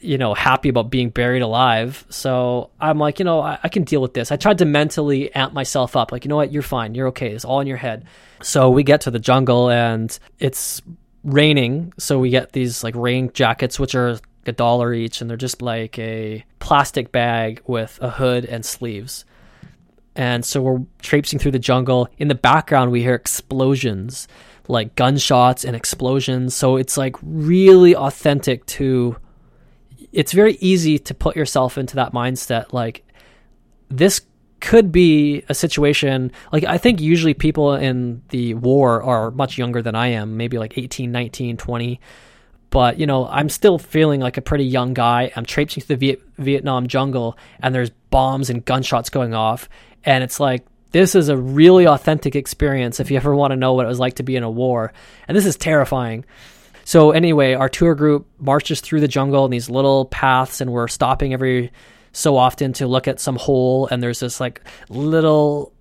[0.02, 2.06] you know, happy about being buried alive.
[2.10, 4.32] So I'm like, you know, I, I, can deal with this.
[4.32, 7.32] I tried to mentally amp myself up, like, you know what, you're fine, you're okay.
[7.32, 8.06] It's all in your head.
[8.42, 10.82] So we get to the jungle and it's
[11.24, 11.94] raining.
[11.98, 15.62] So we get these like rain jackets, which are a dollar each, and they're just
[15.62, 19.26] like a plastic bag with a hood and sleeves.
[20.16, 22.10] And so we're traipsing through the jungle.
[22.18, 24.28] In the background, we hear explosions,
[24.68, 26.54] like gunshots and explosions.
[26.54, 29.16] So it's like really authentic to
[30.12, 33.06] it's very easy to put yourself into that mindset like
[33.90, 34.22] this
[34.60, 39.82] could be a situation like i think usually people in the war are much younger
[39.82, 42.00] than i am maybe like 18 19 20
[42.70, 45.32] but you know i'm still feeling like a pretty young guy.
[45.36, 49.68] I'm traipsing through the Viet- vietnam jungle and there's bombs and gunshots going off.
[50.04, 53.74] And it's like this is a really authentic experience if you ever want to know
[53.74, 54.94] what it was like to be in a war.
[55.28, 56.26] And this is terrifying
[56.84, 60.88] so anyway, our tour group marches through the jungle in these little paths, and we're
[60.88, 61.72] stopping every
[62.12, 63.88] so often to look at some hole.
[63.88, 65.74] And there's this like little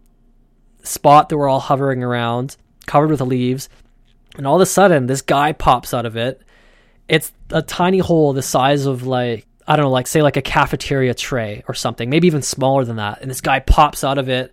[0.83, 3.69] spot that we're all hovering around, covered with leaves.
[4.37, 6.43] And all of a sudden, this guy pops out of it.
[7.09, 10.43] It's a tiny hole the size of like I don't know, like say like a
[10.43, 13.23] cafeteria tray or something, maybe even smaller than that.
[13.23, 14.53] And this guy pops out of it,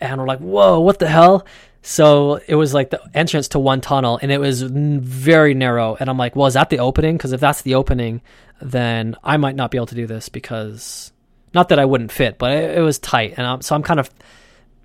[0.00, 1.46] and we're like, "Whoa, what the hell?"
[1.88, 5.96] So it was like the entrance to one tunnel, and it was very narrow.
[5.98, 7.16] And I'm like, well, is that the opening?
[7.16, 8.20] Because if that's the opening,
[8.60, 11.12] then I might not be able to do this because
[11.54, 13.34] not that I wouldn't fit, but it, it was tight.
[13.38, 14.10] And I'm, so I'm kind of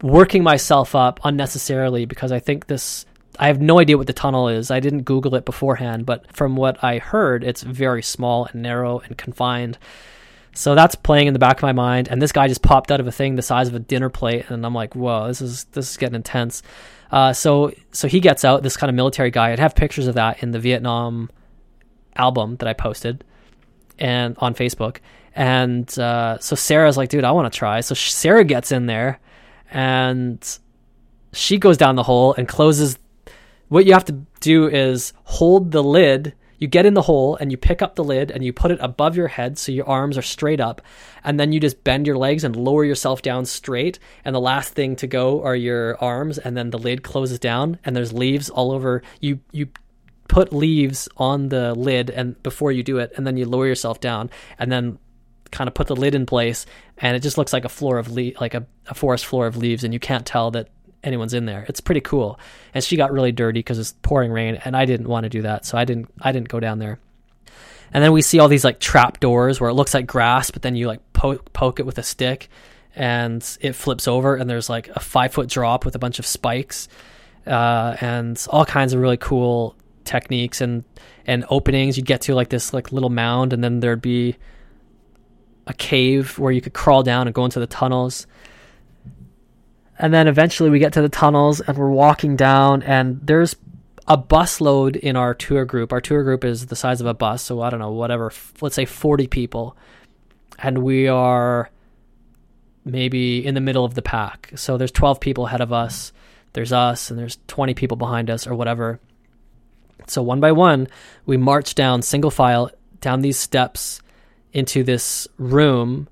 [0.01, 3.05] working myself up unnecessarily because I think this.
[3.37, 4.71] I have no idea what the tunnel is.
[4.71, 8.99] I didn't Google it beforehand, but from what I heard, it's very small and narrow
[8.99, 9.77] and confined.
[10.55, 12.99] So that's playing in the back of my mind, and this guy just popped out
[12.99, 15.63] of a thing the size of a dinner plate, and I'm like, whoa, this is
[15.65, 16.61] this is getting intense.
[17.11, 19.51] Uh, so so he gets out this kind of military guy.
[19.51, 21.29] I'd have pictures of that in the Vietnam
[22.15, 23.23] album that I posted
[23.97, 24.97] and on Facebook.
[25.35, 27.81] And uh, so Sarah's like, dude, I want to try.
[27.81, 29.19] So Sarah gets in there,
[29.71, 30.59] and
[31.31, 32.99] she goes down the hole and closes.
[33.69, 37.51] What you have to do is hold the lid you get in the hole and
[37.51, 40.18] you pick up the lid and you put it above your head so your arms
[40.18, 40.82] are straight up
[41.22, 44.74] and then you just bend your legs and lower yourself down straight and the last
[44.74, 48.49] thing to go are your arms and then the lid closes down and there's leaves
[48.49, 49.03] all over.
[49.20, 49.68] You you
[50.30, 53.99] put leaves on the lid and before you do it and then you lower yourself
[53.99, 54.97] down and then
[55.51, 56.66] kind of put the lid in place
[56.97, 59.57] and it just looks like a floor of le- like a, a forest floor of
[59.57, 60.70] leaves and you can't tell that
[61.03, 61.65] anyone's in there.
[61.67, 62.39] It's pretty cool.
[62.73, 65.43] And she got really dirty because it's pouring rain, and I didn't want to do
[65.43, 66.09] that, so I didn't.
[66.21, 66.99] I didn't go down there.
[67.93, 70.61] And then we see all these like trap doors where it looks like grass, but
[70.61, 72.49] then you like poke poke it with a stick,
[72.95, 76.25] and it flips over, and there's like a five foot drop with a bunch of
[76.25, 76.87] spikes,
[77.45, 79.75] uh, and all kinds of really cool
[80.05, 80.83] techniques and
[81.27, 81.97] and openings.
[81.97, 84.37] You'd get to like this like little mound, and then there'd be
[85.67, 88.27] a cave where you could crawl down and go into the tunnels
[89.99, 93.55] and then eventually we get to the tunnels and we're walking down, and there's
[94.07, 95.93] a bus load in our tour group.
[95.93, 98.31] Our tour group is the size of a bus, so I don't know, whatever,
[98.61, 99.77] let's say 40 people.
[100.59, 101.69] And we are
[102.85, 104.51] maybe in the middle of the pack.
[104.55, 106.11] So there's 12 people ahead of us,
[106.51, 108.99] there's us, and there's 20 people behind us, or whatever.
[110.07, 110.87] So one by one,
[111.25, 114.01] we march down single file down these steps
[114.51, 116.09] into this room,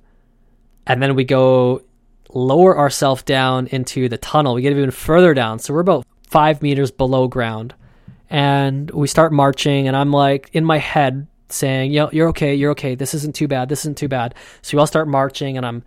[0.87, 1.81] and then we go
[2.33, 4.55] lower ourselves down into the tunnel.
[4.55, 5.59] We get even further down.
[5.59, 7.73] So we're about five meters below ground.
[8.29, 12.71] And we start marching, and I'm like in my head saying, Yo, you're okay, you're
[12.71, 12.95] okay.
[12.95, 13.67] This isn't too bad.
[13.67, 14.35] This isn't too bad.
[14.61, 15.83] So we all start marching, and I'm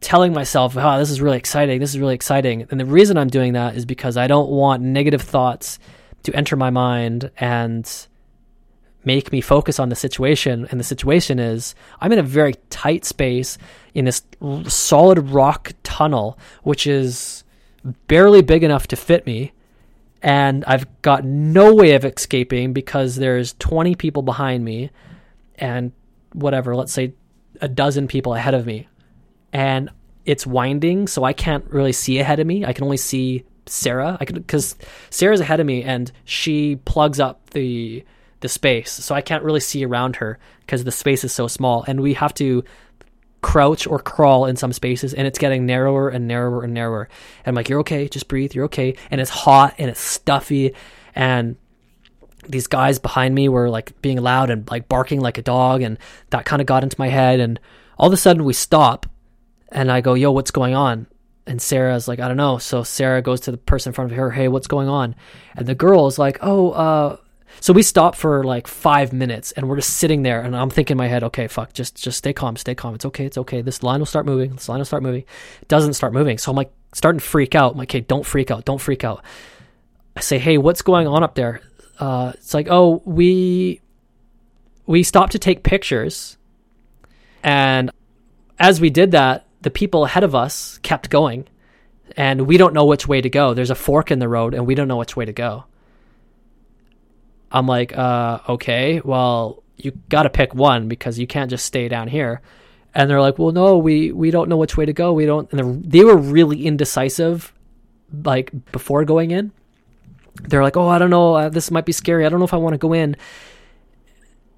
[0.00, 1.80] telling myself, oh, this is really exciting.
[1.80, 2.66] This is really exciting.
[2.70, 5.78] And the reason I'm doing that is because I don't want negative thoughts
[6.24, 8.06] to enter my mind and
[9.04, 10.66] make me focus on the situation.
[10.70, 13.58] And the situation is I'm in a very tight space
[13.94, 14.22] in this
[14.66, 17.44] solid rock tunnel, which is
[18.06, 19.52] barely big enough to fit me.
[20.22, 24.90] And I've got no way of escaping because there's 20 people behind me
[25.56, 25.92] and
[26.32, 27.14] whatever, let's say
[27.60, 28.88] a dozen people ahead of me.
[29.52, 29.90] And
[30.24, 32.64] it's winding, so I can't really see ahead of me.
[32.64, 34.18] I can only see Sarah.
[34.20, 34.76] I can because
[35.10, 38.04] Sarah's ahead of me and she plugs up the
[38.40, 41.84] the space, so I can't really see around her because the space is so small,
[41.86, 42.64] and we have to
[43.40, 47.08] crouch or crawl in some spaces, and it's getting narrower and narrower and narrower.
[47.44, 48.54] And I'm like, "You're okay, just breathe.
[48.54, 50.74] You're okay." And it's hot and it's stuffy,
[51.14, 51.56] and
[52.48, 55.98] these guys behind me were like being loud and like barking like a dog, and
[56.30, 57.40] that kind of got into my head.
[57.40, 57.60] And
[57.98, 59.06] all of a sudden, we stop,
[59.70, 61.06] and I go, "Yo, what's going on?"
[61.48, 62.58] And Sarah's like, I don't know.
[62.58, 65.16] So Sarah goes to the person in front of her, hey, what's going on?
[65.56, 67.16] And the girl is like, oh, uh,
[67.60, 70.94] so we stop for like five minutes and we're just sitting there and I'm thinking
[70.94, 72.94] in my head, okay, fuck, just just stay calm, stay calm.
[72.94, 73.62] It's okay, it's okay.
[73.62, 74.52] This line will start moving.
[74.54, 75.24] This line will start moving.
[75.62, 76.38] It doesn't start moving.
[76.38, 77.72] So I'm like starting to freak out.
[77.72, 79.24] I'm like, okay, don't freak out, don't freak out.
[80.16, 81.60] I say, hey, what's going on up there?
[81.98, 83.80] Uh, it's like, oh, we
[84.86, 86.38] we stopped to take pictures,
[87.42, 87.90] and
[88.58, 91.46] as we did that, the people ahead of us kept going,
[92.16, 93.54] and we don't know which way to go.
[93.54, 95.64] There's a fork in the road, and we don't know which way to go.
[97.50, 101.88] I'm like, uh, okay, well, you got to pick one because you can't just stay
[101.88, 102.42] down here.
[102.94, 105.12] And they're like, well, no, we we don't know which way to go.
[105.12, 105.50] We don't.
[105.52, 107.52] And they were really indecisive,
[108.24, 109.52] like before going in.
[110.42, 112.24] They're like, oh, I don't know, uh, this might be scary.
[112.24, 113.16] I don't know if I want to go in.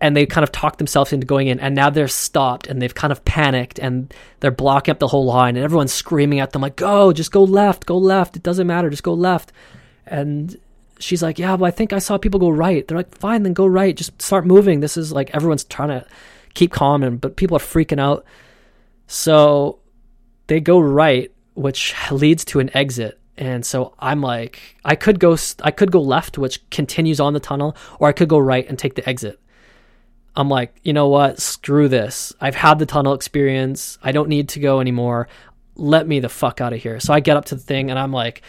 [0.02, 2.94] And they kind of talked themselves into going in, and now they're stopped, and they've
[2.94, 6.62] kind of panicked, and they're blocking up the whole line, and everyone's screaming at them
[6.62, 8.34] like, "Go, just go left, go left.
[8.34, 9.52] It doesn't matter, just go left."
[10.06, 10.56] And
[11.00, 12.86] she's like, yeah, but I think I saw people go right.
[12.86, 13.96] They're like, fine, then go right.
[13.96, 14.80] Just start moving.
[14.80, 16.06] This is like everyone's trying to
[16.54, 18.24] keep calm, and but people are freaking out.
[19.06, 19.78] So
[20.46, 23.18] they go right, which leads to an exit.
[23.36, 27.40] And so I'm like, I could go, I could go left, which continues on the
[27.40, 29.40] tunnel, or I could go right and take the exit.
[30.36, 31.40] I'm like, you know what?
[31.40, 32.32] Screw this.
[32.40, 33.98] I've had the tunnel experience.
[34.02, 35.28] I don't need to go anymore.
[35.74, 37.00] Let me the fuck out of here.
[37.00, 38.42] So I get up to the thing and I'm like,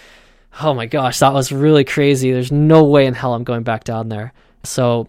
[0.59, 2.31] oh my gosh, that was really crazy.
[2.31, 4.33] There's no way in hell I'm going back down there.
[4.63, 5.07] So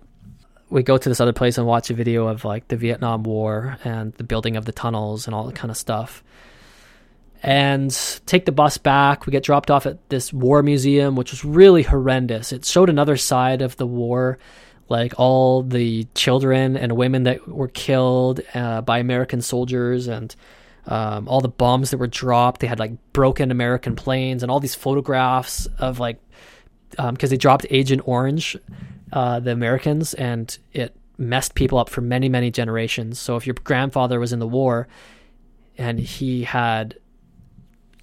[0.70, 3.76] we go to this other place and watch a video of like the Vietnam War
[3.84, 6.22] and the building of the tunnels and all that kind of stuff.
[7.42, 7.90] And
[8.24, 9.26] take the bus back.
[9.26, 12.52] We get dropped off at this war museum, which was really horrendous.
[12.52, 14.38] It showed another side of the war,
[14.88, 20.34] like all the children and women that were killed uh, by American soldiers and
[20.86, 22.60] um, all the bombs that were dropped.
[22.60, 26.18] They had like broken American planes and all these photographs of like
[26.90, 28.56] because um, they dropped Agent Orange,
[29.12, 33.18] uh, the Americans, and it messed people up for many many generations.
[33.18, 34.88] So if your grandfather was in the war
[35.78, 36.98] and he had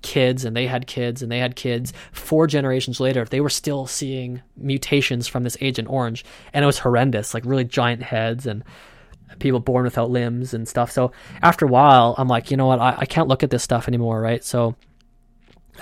[0.01, 3.85] kids and they had kids and they had kids four generations later they were still
[3.85, 6.23] seeing mutations from this agent orange
[6.53, 8.63] and it was horrendous like really giant heads and
[9.37, 10.91] people born without limbs and stuff.
[10.91, 11.11] So
[11.41, 12.79] after a while i'm like you know what?
[12.79, 14.43] I, I can't look at this stuff anymore right?
[14.43, 14.75] So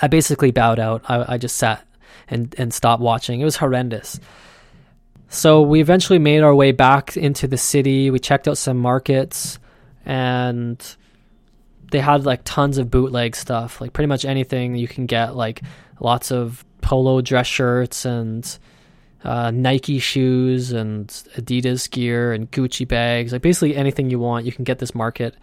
[0.01, 1.03] i basically bowed out.
[1.09, 1.85] I, I just sat
[2.27, 3.39] and, and stopped watching.
[3.41, 4.19] It was horrendous.
[5.29, 8.09] So we eventually made our way back into the city.
[8.09, 9.59] We checked out some markets
[10.05, 10.95] and
[11.91, 15.61] they had like tons of bootleg stuff, like pretty much anything you can get, like
[15.99, 18.57] lots of polo dress shirts and
[19.23, 24.51] uh, Nike shoes and Adidas gear and Gucci bags, like basically anything you want, you
[24.51, 25.35] can get this market.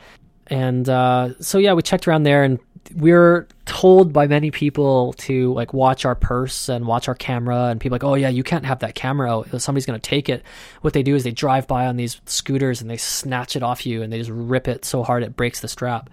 [0.48, 2.58] And uh, so yeah, we checked around there, and
[2.94, 7.68] we are told by many people to like watch our purse and watch our camera,
[7.68, 9.60] and people like, oh yeah, you can't have that camera out.
[9.62, 10.42] Somebody's gonna take it.
[10.82, 13.86] What they do is they drive by on these scooters and they snatch it off
[13.86, 16.10] you, and they just rip it so hard it breaks the strap.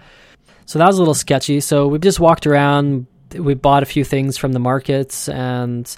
[0.66, 1.59] So that was a little sketchy.
[1.59, 3.07] So we just walked around.
[3.36, 5.93] We bought a few things from the markets and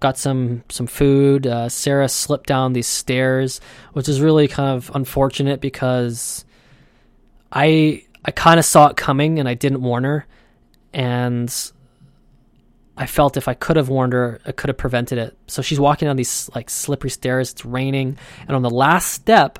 [0.00, 1.46] got some some food.
[1.46, 3.60] Uh, Sarah slipped down these stairs,
[3.92, 6.44] which is really kind of unfortunate because
[7.52, 10.26] I I kind of saw it coming and I didn't warn her,
[10.92, 11.52] and
[12.96, 15.36] I felt if I could have warned her, I could have prevented it.
[15.46, 17.52] So she's walking down these like slippery stairs.
[17.52, 19.58] It's raining, and on the last step,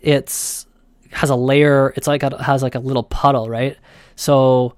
[0.00, 0.66] it's
[1.12, 1.92] has a layer.
[1.96, 3.76] It's like a, has like a little puddle, right?
[4.16, 4.74] So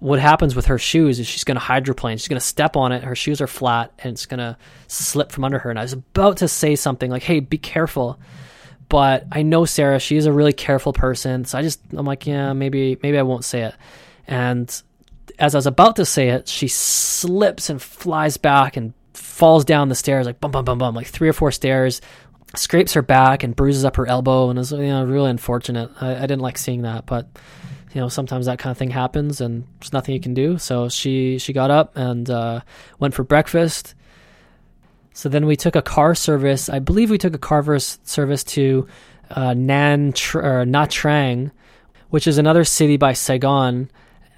[0.00, 2.18] what happens with her shoes is she's going to hydroplane.
[2.18, 3.02] She's going to step on it.
[3.02, 5.70] Her shoes are flat and it's going to slip from under her.
[5.70, 8.18] And I was about to say something like, "Hey, be careful."
[8.88, 9.98] But I know Sarah.
[9.98, 11.44] She's a really careful person.
[11.44, 13.74] So I just I'm like, yeah, maybe maybe I won't say it.
[14.26, 14.68] And
[15.38, 19.88] as I was about to say it, she slips and flies back and falls down
[19.88, 22.00] the stairs like bum bum bum bum like three or four stairs
[22.54, 25.90] scrapes her back and bruises up her elbow and is you know really unfortunate.
[26.00, 27.26] I, I didn't like seeing that, but
[27.92, 30.58] you know sometimes that kind of thing happens and there's nothing you can do.
[30.58, 32.60] So she she got up and uh,
[32.98, 33.94] went for breakfast.
[35.12, 36.68] So then we took a car service.
[36.68, 38.86] I believe we took a car service to
[39.30, 41.50] uh, Nan Tr- or Nha Trang,
[42.10, 43.90] which is another city by Saigon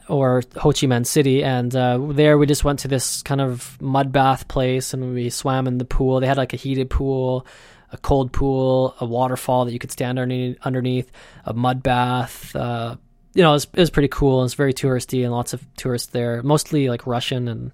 [0.08, 3.80] or Ho Chi Minh City, and uh, there we just went to this kind of
[3.80, 6.18] mud bath place, and we swam in the pool.
[6.18, 7.46] They had like a heated pool,
[7.92, 11.12] a cold pool, a waterfall that you could stand underneath, underneath
[11.44, 12.54] a mud bath.
[12.56, 12.96] Uh,
[13.34, 14.44] you know, it was, it pretty cool.
[14.44, 17.72] It's very touristy and lots of tourists there, mostly like Russian and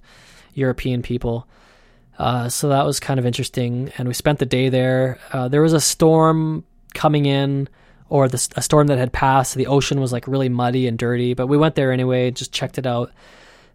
[0.54, 1.48] European people.
[2.18, 3.92] Uh, so that was kind of interesting.
[3.98, 5.18] And we spent the day there.
[5.32, 7.68] Uh, there was a storm coming in,
[8.08, 9.54] or the, a storm that had passed.
[9.54, 12.78] The ocean was like really muddy and dirty, but we went there anyway, just checked
[12.78, 13.12] it out.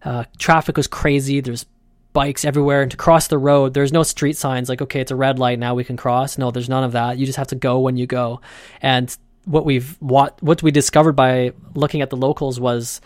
[0.03, 1.41] Uh, traffic was crazy.
[1.41, 1.65] There's
[2.13, 5.15] bikes everywhere and to cross the road there's no street signs like okay it's a
[5.15, 7.55] red light now we can cross no there's none of that you just have to
[7.55, 8.41] go when you go
[8.82, 9.15] and
[9.45, 13.01] what we've what what we discovered by looking at the locals was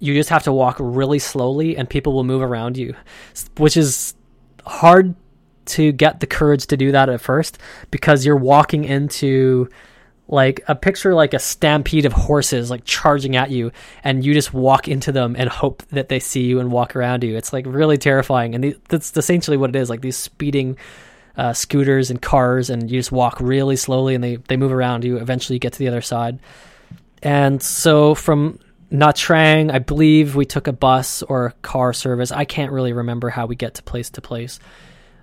[0.00, 2.94] you just have to walk really slowly and people will move around you.
[3.58, 4.14] Which is
[4.66, 5.14] hard
[5.66, 7.58] to get the courage to do that at first
[7.90, 9.68] because you're walking into
[10.26, 13.70] like a picture like a stampede of horses like charging at you
[14.04, 17.22] and you just walk into them and hope that they see you and walk around
[17.22, 17.36] you.
[17.36, 20.78] It's like really terrifying and that's essentially what it is like these speeding
[21.36, 25.04] uh, scooters and cars and you just walk really slowly and they, they move around
[25.04, 26.38] you eventually you get to the other side
[27.22, 28.58] and so from
[28.90, 32.32] Nha Trang, I believe we took a bus or a car service.
[32.32, 34.58] I can't really remember how we get to place to place.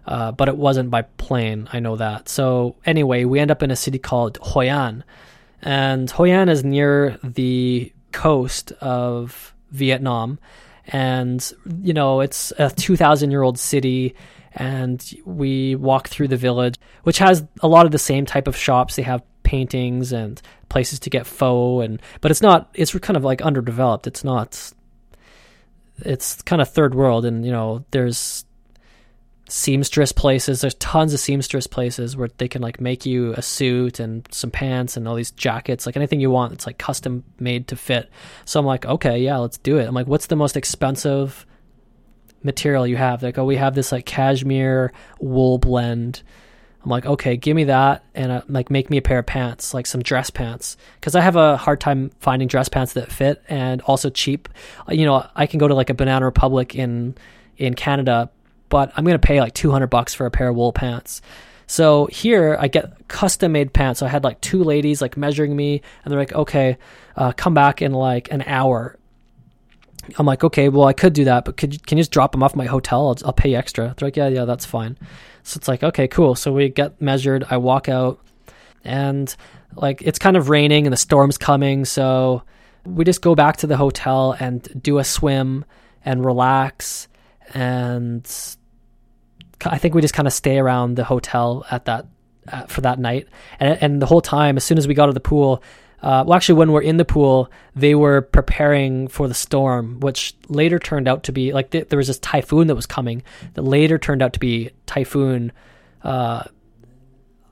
[0.05, 1.67] Uh, but it wasn't by plane.
[1.73, 2.29] I know that.
[2.29, 5.03] So anyway, we end up in a city called Hoi An,
[5.61, 10.39] and Hoi An is near the coast of Vietnam,
[10.87, 11.51] and
[11.81, 14.15] you know it's a two thousand year old city.
[14.59, 18.57] And we walk through the village, which has a lot of the same type of
[18.57, 18.95] shops.
[18.95, 22.69] They have paintings and places to get pho and but it's not.
[22.73, 24.07] It's kind of like underdeveloped.
[24.07, 24.73] It's not.
[25.99, 28.45] It's kind of third world, and you know there's
[29.49, 30.61] seamstress places.
[30.61, 34.51] There's tons of seamstress places where they can like make you a suit and some
[34.51, 36.53] pants and all these jackets, like anything you want.
[36.53, 38.09] It's like custom made to fit.
[38.45, 39.87] So I'm like, okay, yeah, let's do it.
[39.87, 41.45] I'm like, what's the most expensive
[42.43, 43.23] material you have?
[43.23, 46.23] Like, oh, we have this like cashmere wool blend.
[46.83, 49.73] I'm like, okay, give me that and uh, like make me a pair of pants,
[49.73, 53.43] like some dress pants, because I have a hard time finding dress pants that fit
[53.49, 54.47] and also cheap.
[54.89, 57.15] You know, I can go to like a Banana Republic in
[57.57, 58.29] in Canada,
[58.69, 61.21] but I'm to pay like 200 bucks for a pair of wool pants.
[61.67, 63.99] So here I get custom made pants.
[63.99, 66.77] So I had like two ladies like measuring me and they're like, okay,
[67.17, 68.97] uh, come back in like an hour.
[70.17, 72.31] I'm like, okay, well I could do that, but could you, can you just drop
[72.31, 73.07] them off my hotel?
[73.07, 73.93] I'll, I'll pay extra.
[73.97, 74.97] They're like, yeah, yeah, that's fine.
[75.43, 76.35] So it's like, okay, cool.
[76.35, 77.45] So we get measured.
[77.49, 78.19] I walk out
[78.83, 79.33] and
[79.75, 81.85] like it's kind of raining and the storm's coming.
[81.85, 82.43] So
[82.85, 85.65] we just go back to the hotel and do a swim
[86.05, 87.07] and relax
[87.53, 88.27] and
[89.65, 92.05] I think we just kind of stay around the hotel at that
[92.67, 93.27] for that night.
[93.59, 95.61] And, and the whole time, as soon as we got to the pool,
[96.01, 100.35] uh, well, actually, when we're in the pool, they were preparing for the storm, which
[100.47, 103.23] later turned out to be like th- there was this typhoon that was coming
[103.55, 105.51] that later turned out to be Typhoon
[106.03, 106.43] uh,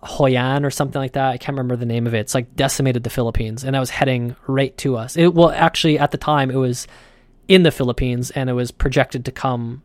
[0.04, 1.32] Haiyan or something like that.
[1.32, 2.20] I can't remember the name of it.
[2.20, 5.18] It's like decimated the Philippines, and it was heading right to us.
[5.18, 6.88] It well, actually, at the time, it was
[7.48, 9.82] in the Philippines, and it was projected to come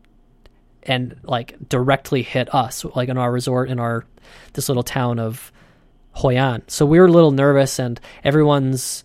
[0.83, 4.05] and like directly hit us, like in our resort in our
[4.53, 5.51] this little town of
[6.13, 6.63] Hoi An.
[6.67, 9.03] So we were a little nervous, and everyone's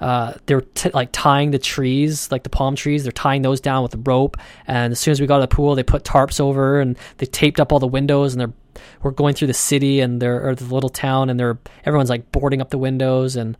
[0.00, 3.02] uh, they're t- like tying the trees, like the palm trees.
[3.02, 4.38] They're tying those down with a rope.
[4.66, 7.26] And as soon as we got to the pool, they put tarps over and they
[7.26, 8.32] taped up all the windows.
[8.32, 11.58] And they're we're going through the city and they're or the little town, and they're
[11.84, 13.36] everyone's like boarding up the windows.
[13.36, 13.58] And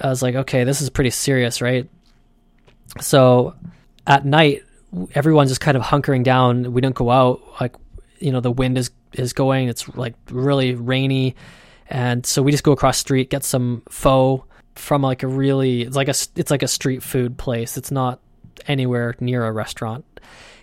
[0.00, 1.88] I was like, okay, this is pretty serious, right?
[3.00, 3.56] So
[4.06, 4.62] at night,
[5.14, 6.72] everyone's just kind of hunkering down.
[6.72, 7.42] We don't go out.
[7.60, 7.74] Like
[8.20, 9.68] you know, the wind is is going.
[9.68, 11.34] It's like really rainy
[11.88, 15.96] and so we just go across street, get some pho from like a really it's
[15.96, 17.76] like a it's like a street food place.
[17.76, 18.20] It's not
[18.66, 20.04] anywhere near a restaurant.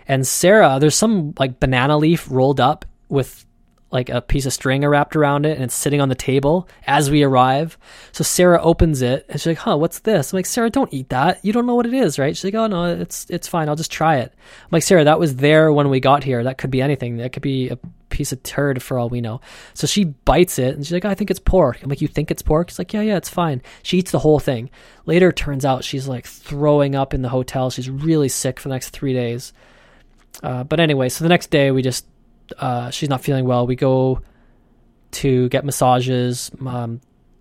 [0.08, 3.46] And Sarah, there's some like banana leaf rolled up with
[3.92, 7.10] like a piece of string wrapped around it and it's sitting on the table as
[7.10, 7.78] we arrive.
[8.12, 11.10] So Sarah opens it and she's like, "Huh, what's this?" I'm like, "Sarah, don't eat
[11.10, 11.44] that.
[11.44, 13.68] You don't know what it is, right?" She's like, "Oh no, it's it's fine.
[13.68, 14.32] I'll just try it."
[14.62, 16.42] I'm like, "Sarah, that was there when we got here.
[16.42, 17.18] That could be anything.
[17.18, 17.78] That could be a
[18.08, 19.40] piece of turd for all we know."
[19.74, 22.30] So she bites it and she's like, "I think it's pork." I'm like, "You think
[22.30, 24.70] it's pork?" She's like, "Yeah, yeah, it's fine." She eats the whole thing.
[25.04, 27.68] Later, turns out she's like throwing up in the hotel.
[27.70, 29.52] She's really sick for the next three days.
[30.42, 32.06] Uh, but anyway, so the next day we just
[32.58, 33.66] uh, she's not feeling well.
[33.66, 34.20] We go
[35.12, 36.50] to get massages.
[36.66, 37.00] Um,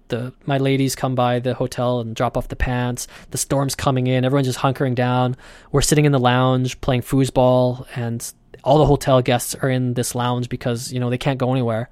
[0.10, 3.08] the my ladies come by the hotel and drop off the pants.
[3.32, 4.26] The storm's coming in.
[4.26, 5.36] Everyone's just hunkering down.
[5.72, 8.32] We're sitting in the lounge playing foosball, and
[8.64, 11.90] all the hotel guests are in this lounge because you know they can't go anywhere,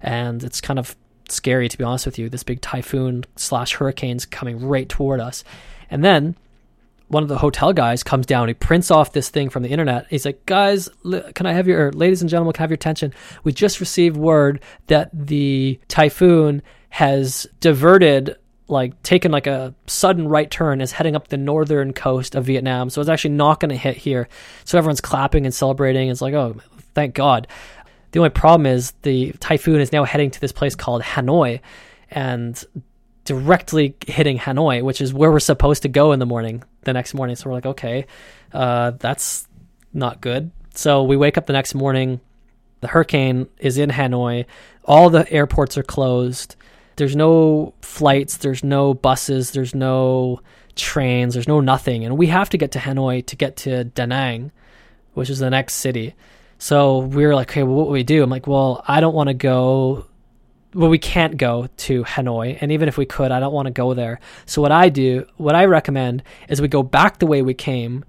[0.00, 0.96] and it's kind of
[1.28, 2.30] scary to be honest with you.
[2.30, 5.44] This big typhoon slash hurricane's coming right toward us,
[5.90, 6.36] and then
[7.08, 8.48] one of the hotel guys comes down.
[8.48, 10.06] He prints off this thing from the internet.
[10.10, 10.88] He's like, "Guys,
[11.34, 13.14] can I have your, ladies and gentlemen, can I have your attention?
[13.44, 18.36] We just received word that the typhoon has diverted."
[18.68, 22.90] Like taken like a sudden right turn is heading up the northern coast of Vietnam,
[22.90, 24.28] so it's actually not going to hit here.
[24.64, 26.08] So everyone's clapping and celebrating.
[26.08, 26.56] It's like, oh,
[26.92, 27.46] thank God.
[28.10, 31.60] The only problem is the typhoon is now heading to this place called Hanoi,
[32.10, 32.60] and
[33.26, 37.12] directly hitting Hanoi, which is where we're supposed to go in the morning, the next
[37.12, 37.36] morning.
[37.36, 38.06] So we're like, okay,
[38.54, 39.46] uh, that's
[39.92, 40.50] not good.
[40.74, 42.20] So we wake up the next morning.
[42.80, 44.46] The hurricane is in Hanoi.
[44.84, 46.56] All the airports are closed.
[46.96, 48.38] There's no flights.
[48.38, 49.50] There's no buses.
[49.50, 50.40] There's no
[50.76, 51.34] trains.
[51.34, 52.04] There's no nothing.
[52.04, 54.52] And we have to get to Hanoi to get to Da Nang,
[55.14, 56.14] which is the next city.
[56.58, 58.22] So we were like, okay, well, what do we do?
[58.22, 60.06] I'm like, well, I don't want to go
[60.76, 63.72] well, we can't go to Hanoi, and even if we could, I don't want to
[63.72, 64.20] go there.
[64.44, 68.04] So what I do, what I recommend, is we go back the way we came.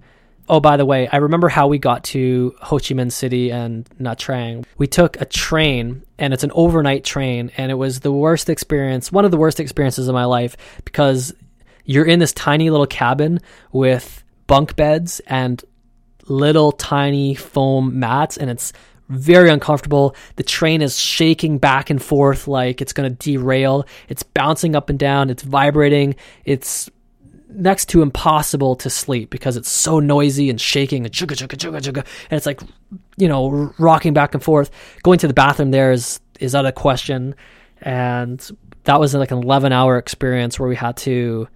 [0.50, 3.88] Oh, by the way, I remember how we got to Ho Chi Minh City and
[3.98, 4.66] Nha Trang.
[4.76, 9.10] We took a train, and it's an overnight train, and it was the worst experience,
[9.10, 11.34] one of the worst experiences of my life, because
[11.86, 13.40] you're in this tiny little cabin
[13.72, 15.64] with bunk beds and
[16.26, 18.74] little tiny foam mats, and it's
[19.08, 20.14] very uncomfortable.
[20.36, 23.86] The train is shaking back and forth like it's going to derail.
[24.08, 25.30] It's bouncing up and down.
[25.30, 26.14] It's vibrating.
[26.44, 26.90] It's
[27.50, 31.12] next to impossible to sleep because it's so noisy and shaking and
[32.30, 32.60] and it's like
[33.16, 34.70] you know rocking back and forth.
[35.02, 37.34] Going to the bathroom there is is out of question,
[37.80, 38.46] and
[38.84, 41.48] that was like an eleven hour experience where we had to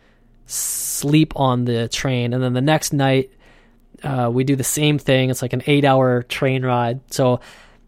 [0.47, 3.31] sleep on the train, and then the next night
[4.03, 5.31] uh, we do the same thing.
[5.31, 7.01] It's like an eight hour train ride.
[7.13, 7.41] So,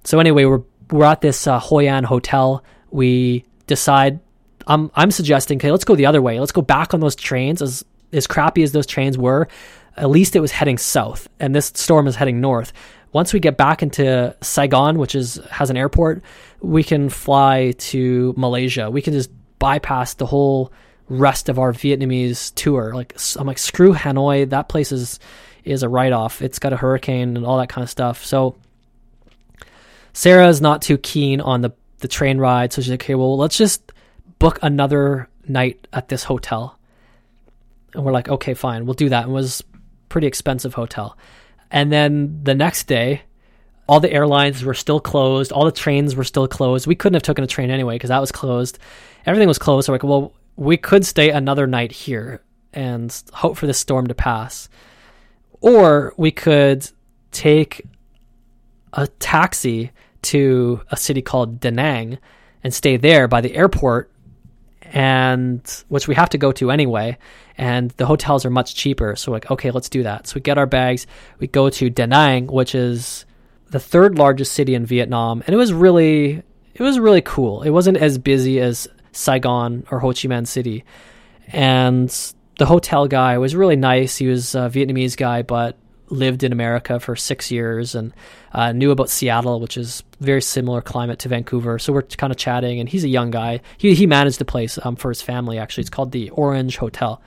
[0.05, 2.63] so anyway, we're we're at this uh, Hoi An hotel.
[2.91, 4.21] We decide.
[4.67, 6.41] I'm I'm suggesting, okay, let's go the other way.
[6.41, 7.61] Let's go back on those trains.
[7.61, 9.49] As as crappy as those trains were,
[9.97, 12.73] at least it was heading south, and this storm is heading north.
[13.13, 16.23] Once we get back into Saigon, which is has an airport,
[16.61, 18.91] we can fly to Malaysia.
[18.91, 20.73] We can just bypass the whole
[21.09, 22.95] rest of our Vietnamese tour.
[22.95, 24.49] Like I'm like, screw Hanoi.
[24.49, 25.21] That place is
[25.65, 26.43] is a write off.
[26.43, 28.25] It's got a hurricane and all that kind of stuff.
[28.25, 28.57] So
[30.13, 33.39] Sarah is not too keen on the the train ride, so she's like, okay, well,
[33.39, 33.93] let's just
[34.39, 36.79] book another night at this hotel.
[37.95, 39.25] And we're like, okay, fine, we'll do that.
[39.25, 39.63] It was
[40.11, 41.17] pretty expensive hotel.
[41.71, 43.23] And then the next day,
[43.89, 45.51] all the airlines were still closed.
[45.51, 46.87] All the trains were still closed.
[46.87, 48.79] We couldn't have taken a train anyway because that was closed.
[49.27, 49.87] Everything was closed.
[49.87, 52.43] So we're like, well, we could stay another night here
[52.73, 54.69] and hope for the storm to pass.
[55.65, 56.87] Or we could
[57.31, 57.87] take
[58.93, 62.19] a taxi to a city called Da Nang
[62.63, 64.11] and stay there by the airport
[64.93, 67.17] and which we have to go to anyway
[67.57, 69.17] and the hotels are much cheaper.
[69.17, 70.27] So like okay let's do that.
[70.27, 71.07] So we get our bags
[71.39, 73.25] we go to Da Nang which is
[73.71, 76.43] the third largest city in Vietnam and it was really
[76.75, 77.63] it was really cool.
[77.63, 80.85] It wasn't as busy as Saigon or Ho Chi Minh City.
[81.49, 85.77] And the hotel guy was really nice he was a Vietnamese guy but
[86.09, 88.13] lived in America for six years and
[88.53, 91.79] uh, knew about Seattle, which is very similar climate to Vancouver.
[91.79, 93.61] So we're kind of chatting, and he's a young guy.
[93.79, 95.59] He he managed the place um, for his family.
[95.59, 97.21] Actually, it's called the Orange Hotel.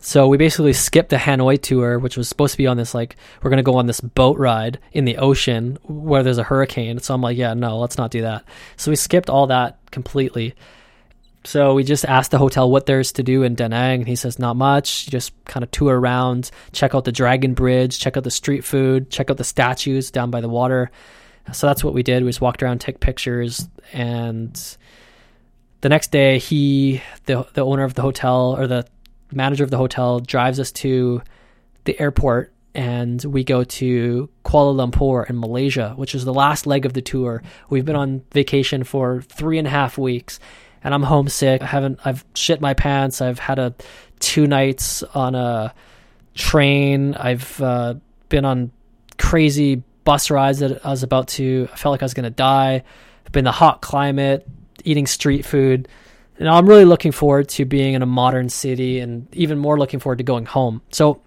[0.00, 3.16] So we basically skipped the Hanoi tour, which was supposed to be on this like
[3.42, 6.98] we're gonna go on this boat ride in the ocean where there's a hurricane.
[7.00, 8.44] So I'm like, yeah, no, let's not do that.
[8.76, 10.54] So we skipped all that completely
[11.48, 14.16] so we just asked the hotel what there's to do in Da Nang, and he
[14.16, 15.06] says not much.
[15.06, 18.64] You just kind of tour around, check out the Dragon Bridge, check out the street
[18.64, 20.90] food, check out the statues down by the water.
[21.54, 22.22] So that's what we did.
[22.22, 24.60] We just walked around, took pictures, and
[25.80, 28.86] the next day, he, the the owner of the hotel or the
[29.32, 31.22] manager of the hotel, drives us to
[31.84, 36.84] the airport, and we go to Kuala Lumpur in Malaysia, which is the last leg
[36.84, 37.42] of the tour.
[37.70, 40.38] We've been on vacation for three and a half weeks
[40.84, 41.62] and I'm homesick.
[41.62, 43.20] I haven't I've shit my pants.
[43.20, 43.74] I've had a
[44.20, 45.74] two nights on a
[46.34, 47.14] train.
[47.14, 47.94] I've uh,
[48.28, 48.70] been on
[49.18, 52.82] crazy bus rides that I was about to I felt like I was to die.
[53.26, 54.46] I've been in the hot climate,
[54.84, 55.88] eating street food.
[56.38, 59.98] And I'm really looking forward to being in a modern city and even more looking
[59.98, 60.82] forward to going home.
[60.92, 61.20] So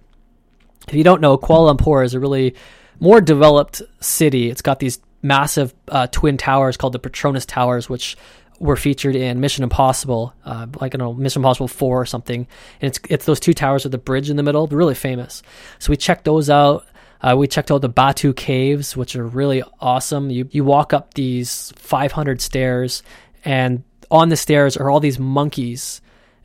[0.87, 2.55] if you don't know, Kuala Lumpur is a really
[2.99, 4.49] more developed city.
[4.49, 8.17] It's got these massive uh, twin towers called the Petronas Towers, which
[8.61, 12.47] were featured in Mission Impossible, uh, like I don't know Mission Impossible Four or something.
[12.79, 15.41] And it's it's those two towers with the bridge in the middle, really famous.
[15.79, 16.85] So we checked those out.
[17.21, 20.29] Uh, we checked out the Batu Caves, which are really awesome.
[20.29, 23.03] You you walk up these 500 stairs,
[23.43, 26.01] and on the stairs are all these monkeys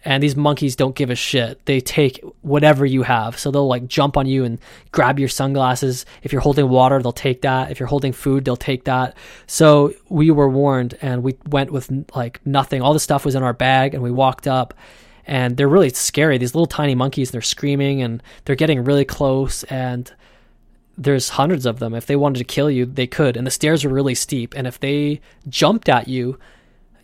[0.06, 1.66] and these monkeys don't give a shit.
[1.66, 3.36] They take whatever you have.
[3.40, 4.60] So they'll like jump on you and
[4.92, 6.06] grab your sunglasses.
[6.22, 7.72] If you're holding water, they'll take that.
[7.72, 9.16] If you're holding food, they'll take that.
[9.48, 12.82] So we were warned and we went with like nothing.
[12.82, 14.74] All the stuff was in our bag and we walked up
[15.26, 16.38] and they're really scary.
[16.38, 20.12] These little tiny monkeys, they're screaming and they're getting really close and
[20.96, 21.94] there's hundreds of them.
[21.94, 23.36] If they wanted to kill you, they could.
[23.36, 24.54] And the stairs are really steep.
[24.56, 26.38] And if they jumped at you,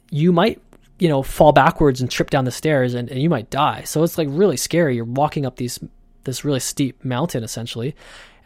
[0.08, 0.62] you might
[1.02, 3.82] you know, fall backwards and trip down the stairs and, and you might die.
[3.82, 4.94] So it's like really scary.
[4.94, 5.80] You're walking up these
[6.22, 7.96] this really steep mountain essentially.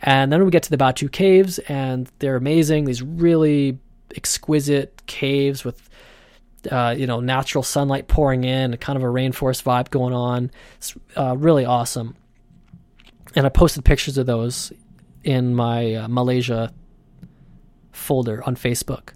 [0.00, 2.86] And then we get to the Batu Caves and they're amazing.
[2.86, 3.78] These really
[4.14, 5.90] exquisite caves with
[6.72, 10.50] uh, you know, natural sunlight pouring in, kind of a rainforest vibe going on.
[10.78, 12.16] It's uh, really awesome.
[13.34, 14.72] And I posted pictures of those
[15.24, 16.72] in my uh, Malaysia
[17.92, 19.10] folder on Facebook.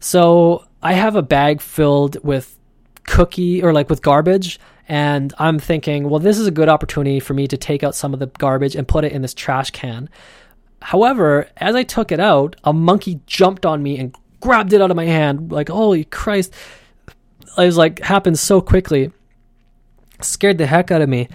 [0.00, 2.58] So I have a bag filled with
[3.04, 4.58] cookie or like with garbage
[4.88, 8.12] and I'm thinking, well, this is a good opportunity for me to take out some
[8.12, 10.10] of the garbage and put it in this trash can.
[10.80, 14.90] However, as I took it out, a monkey jumped on me and grabbed it out
[14.90, 15.52] of my hand.
[15.52, 16.52] Like, holy Christ.
[17.56, 19.12] It was like, happened so quickly.
[20.20, 21.28] Scared the heck out of me.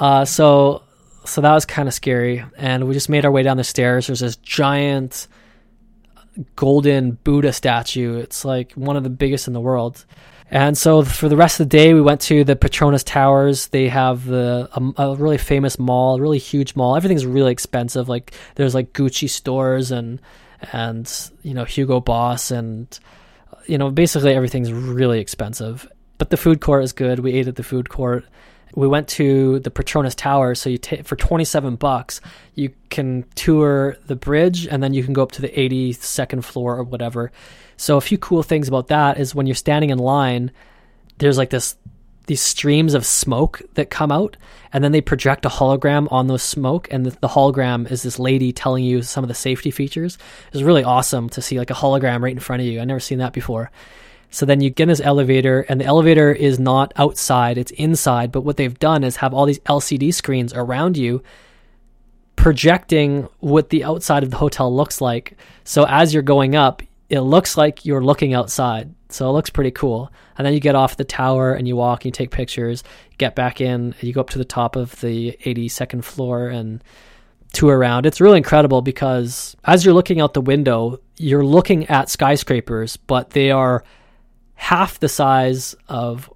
[0.00, 0.82] Uh, so,
[1.24, 2.44] so that was kind of scary.
[2.56, 4.08] And we just made our way down the stairs.
[4.08, 5.28] There's this giant
[6.56, 8.18] golden Buddha statue.
[8.18, 10.04] It's like one of the biggest in the world.
[10.50, 13.68] And so for the rest of the day, we went to the Petronas Towers.
[13.68, 16.96] They have the a, a, really famous mall, a really huge mall.
[16.96, 18.08] Everything's really expensive.
[18.08, 20.20] Like there's like Gucci stores and
[20.72, 22.98] and you know Hugo Boss and
[23.66, 25.86] you know basically everything's really expensive.
[26.16, 27.20] But the food court is good.
[27.20, 28.24] We ate at the food court
[28.74, 30.54] we went to the Petronas Tower.
[30.54, 32.20] So you take for 27 bucks,
[32.54, 36.76] you can tour the bridge and then you can go up to the 82nd floor
[36.76, 37.32] or whatever.
[37.76, 40.50] So a few cool things about that is when you're standing in line,
[41.18, 41.76] there's like this
[42.26, 44.36] these streams of smoke that come out
[44.70, 48.18] and then they project a hologram on those smoke and the, the, hologram is this
[48.18, 50.18] lady telling you some of the safety features
[50.52, 53.00] it's really awesome to see like a hologram right in front of you i've never
[53.00, 53.70] seen that before
[54.30, 58.30] so then you get in this elevator, and the elevator is not outside, it's inside.
[58.30, 61.22] But what they've done is have all these LCD screens around you
[62.36, 65.36] projecting what the outside of the hotel looks like.
[65.64, 68.94] So as you're going up, it looks like you're looking outside.
[69.08, 70.12] So it looks pretty cool.
[70.36, 72.84] And then you get off the tower and you walk and you take pictures,
[73.16, 76.84] get back in, you go up to the top of the 82nd floor and
[77.52, 78.06] tour around.
[78.06, 83.30] It's really incredible because as you're looking out the window, you're looking at skyscrapers, but
[83.30, 83.82] they are
[84.58, 86.30] half the size of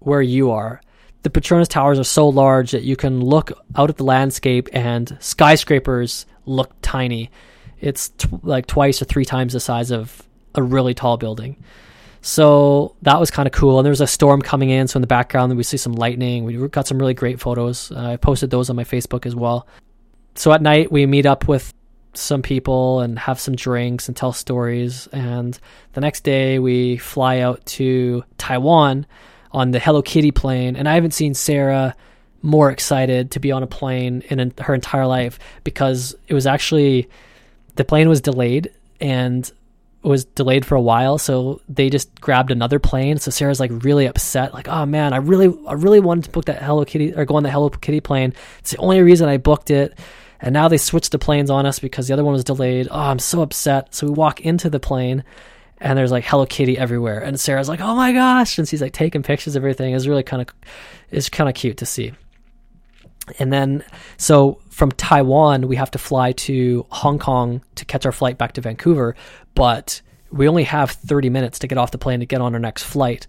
[0.00, 0.80] where you are.
[1.22, 5.16] the Petronas Towers are so large that you can look out at the landscape and
[5.20, 7.30] skyscrapers look tiny.
[7.80, 10.22] It's t- like twice or three times the size of
[10.56, 11.62] a really tall building.
[12.22, 13.78] So that was kind of cool.
[13.78, 14.88] And there was a storm coming in.
[14.88, 16.44] So in the background, we see some lightning.
[16.44, 17.92] We got some really great photos.
[17.92, 19.68] Uh, I posted those on my Facebook as well.
[20.34, 21.72] So at night, we meet up with
[22.14, 25.06] some people and have some drinks and tell stories.
[25.12, 25.58] And
[25.92, 29.06] the next day, we fly out to Taiwan
[29.52, 30.76] on the Hello Kitty plane.
[30.76, 31.94] And I haven't seen Sarah
[32.42, 37.08] more excited to be on a plane in her entire life because it was actually
[37.76, 38.70] the plane was delayed
[39.00, 39.50] and
[40.02, 43.18] was delayed for a while, so they just grabbed another plane.
[43.18, 46.46] So Sarah's like really upset, like, "Oh man, I really, I really wanted to book
[46.46, 48.34] that Hello Kitty or go on the Hello Kitty plane.
[48.58, 49.96] It's the only reason I booked it."
[50.42, 52.88] And now they switched the planes on us because the other one was delayed.
[52.90, 53.94] Oh, I'm so upset.
[53.94, 55.22] So we walk into the plane,
[55.78, 57.20] and there's like Hello Kitty everywhere.
[57.20, 59.94] And Sarah's like, "Oh my gosh!" And she's like taking pictures of everything.
[59.94, 60.48] It's really kind of,
[61.12, 62.12] it's kind of cute to see.
[63.38, 63.84] And then,
[64.16, 68.54] so from Taiwan, we have to fly to Hong Kong to catch our flight back
[68.54, 69.14] to Vancouver,
[69.54, 70.02] but
[70.32, 72.82] we only have 30 minutes to get off the plane to get on our next
[72.82, 73.28] flight.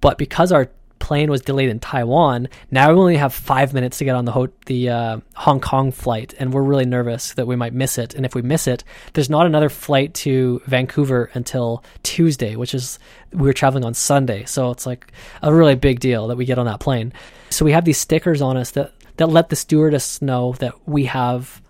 [0.00, 0.68] But because our
[1.02, 4.30] plane was delayed in Taiwan, now we only have five minutes to get on the
[4.30, 8.14] ho- the uh, Hong Kong flight, and we're really nervous that we might miss it.
[8.14, 13.00] And if we miss it, there's not another flight to Vancouver until Tuesday, which is
[13.32, 14.44] we are traveling on Sunday.
[14.44, 15.12] So it's like
[15.42, 17.12] a really big deal that we get on that plane.
[17.50, 21.06] So we have these stickers on us that that let the stewardess know that we
[21.06, 21.60] have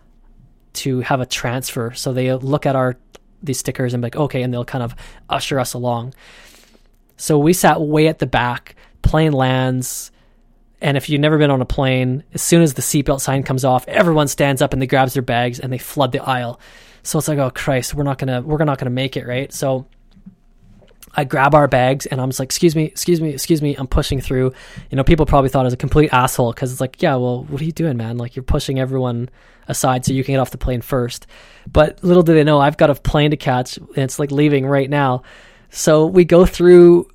[0.74, 1.92] to have a transfer.
[1.94, 2.98] So they look at our
[3.42, 4.94] these stickers and be like, okay, and they'll kind of
[5.28, 6.14] usher us along.
[7.16, 8.76] So we sat way at the back.
[9.02, 10.10] Plane lands,
[10.80, 13.64] and if you've never been on a plane, as soon as the seatbelt sign comes
[13.64, 16.60] off, everyone stands up and they grabs their bags and they flood the aisle.
[17.02, 19.52] So it's like, oh Christ, we're not gonna we're not gonna make it, right?
[19.52, 19.86] So
[21.14, 23.74] I grab our bags and I'm just like, excuse me, excuse me, excuse me.
[23.76, 24.52] I'm pushing through.
[24.90, 27.44] You know, people probably thought I was a complete asshole because it's like, yeah, well,
[27.44, 28.16] what are you doing, man?
[28.16, 29.28] Like, you're pushing everyone
[29.68, 31.26] aside so you can get off the plane first.
[31.70, 34.66] But little do they know, I've got a plane to catch and it's like leaving
[34.66, 35.22] right now.
[35.70, 37.08] So we go through,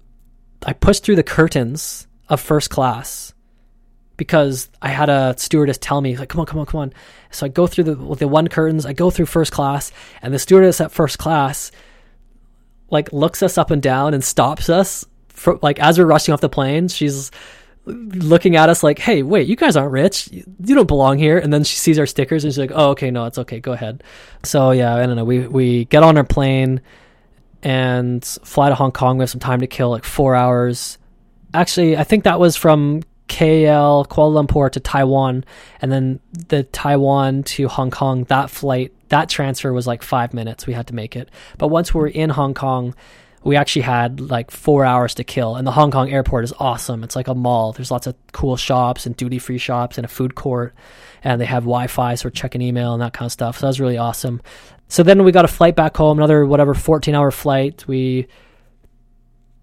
[0.66, 3.34] I push through the curtains of first class
[4.18, 6.94] because I had a stewardess tell me, like, come on, come on, come on.
[7.30, 10.40] So I go through the, the one curtains, I go through first class, and the
[10.40, 11.72] stewardess at first class
[12.90, 16.42] like looks us up and down and stops us for, like as we're rushing off
[16.42, 17.32] the plane she's
[17.86, 20.30] looking at us like hey wait you guys aren't rich.
[20.32, 21.38] You don't belong here.
[21.38, 23.60] And then she sees our stickers and she's like oh okay no it's okay.
[23.60, 24.04] Go ahead.
[24.44, 25.24] So yeah i don't know.
[25.24, 26.82] We we get on our plane
[27.64, 30.98] and fly to hong kong we have some time to kill like four hours
[31.54, 35.44] actually i think that was from KL, Kuala Lumpur to Taiwan,
[35.82, 38.24] and then the Taiwan to Hong Kong.
[38.26, 40.66] That flight, that transfer was like five minutes.
[40.66, 41.30] We had to make it.
[41.58, 42.96] But once we were in Hong Kong,
[43.44, 45.56] we actually had like four hours to kill.
[45.56, 47.04] And the Hong Kong airport is awesome.
[47.04, 47.74] It's like a mall.
[47.74, 50.74] There's lots of cool shops and duty free shops and a food court.
[51.24, 53.58] And they have Wi Fi, so we're checking email and that kind of stuff.
[53.58, 54.42] So that was really awesome.
[54.88, 57.86] So then we got a flight back home, another whatever 14 hour flight.
[57.88, 58.28] We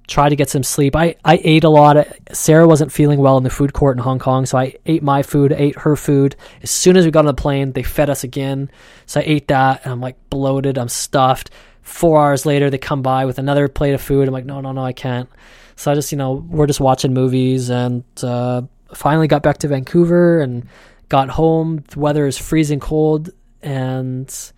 [0.06, 0.94] try to get some sleep.
[0.94, 2.06] I, I ate a lot.
[2.32, 5.22] Sarah wasn't feeling well in the food court in Hong Kong, so I ate my
[5.22, 6.36] food, ate her food.
[6.62, 8.70] As soon as we got on the plane, they fed us again.
[9.06, 11.50] So I ate that, and I'm like bloated, I'm stuffed.
[11.82, 14.28] Four hours later, they come by with another plate of food.
[14.28, 15.28] I'm like, no, no, no, I can't.
[15.76, 19.68] So I just, you know, we're just watching movies, and uh, finally got back to
[19.68, 20.68] Vancouver and
[21.08, 21.82] got home.
[21.88, 23.30] The weather is freezing cold,
[23.62, 24.52] and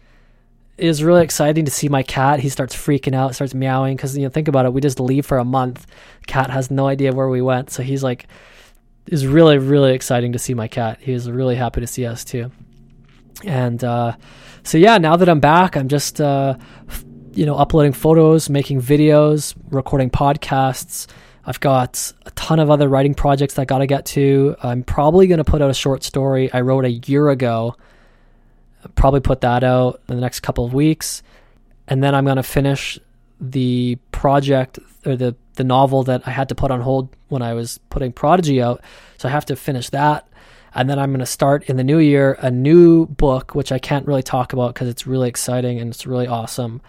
[0.78, 2.40] it was really exciting to see my cat.
[2.40, 4.72] He starts freaking out, starts meowing because you know think about it.
[4.72, 5.86] We just leave for a month.
[6.26, 8.26] Cat has no idea where we went, so he's like,
[9.06, 10.98] it's really really exciting to see my cat.
[11.00, 12.50] He was really happy to see us too.
[13.44, 14.16] And uh,
[14.64, 16.56] so yeah, now that I'm back, I'm just uh,
[17.32, 21.06] you know uploading photos, making videos, recording podcasts.
[21.48, 24.56] I've got a ton of other writing projects that I got to get to.
[24.64, 27.76] I'm probably going to put out a short story I wrote a year ago
[28.94, 31.22] probably put that out in the next couple of weeks.
[31.88, 32.98] And then I'm going to finish
[33.40, 37.54] the project or the, the novel that I had to put on hold when I
[37.54, 38.82] was putting Prodigy out.
[39.18, 40.28] So I have to finish that.
[40.74, 43.78] And then I'm going to start in the new year a new book, which I
[43.78, 46.82] can't really talk about because it's really exciting and it's really awesome.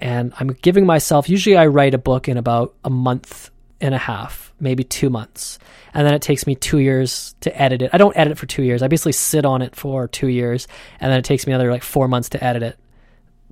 [0.00, 3.50] And I'm giving myself, usually I write a book in about a month
[3.80, 5.58] and a half, maybe two months
[5.94, 7.90] and then it takes me two years to edit it.
[7.92, 8.82] I don't edit it for two years.
[8.82, 10.68] I basically sit on it for two years,
[11.00, 12.78] and then it takes me another like four months to edit it,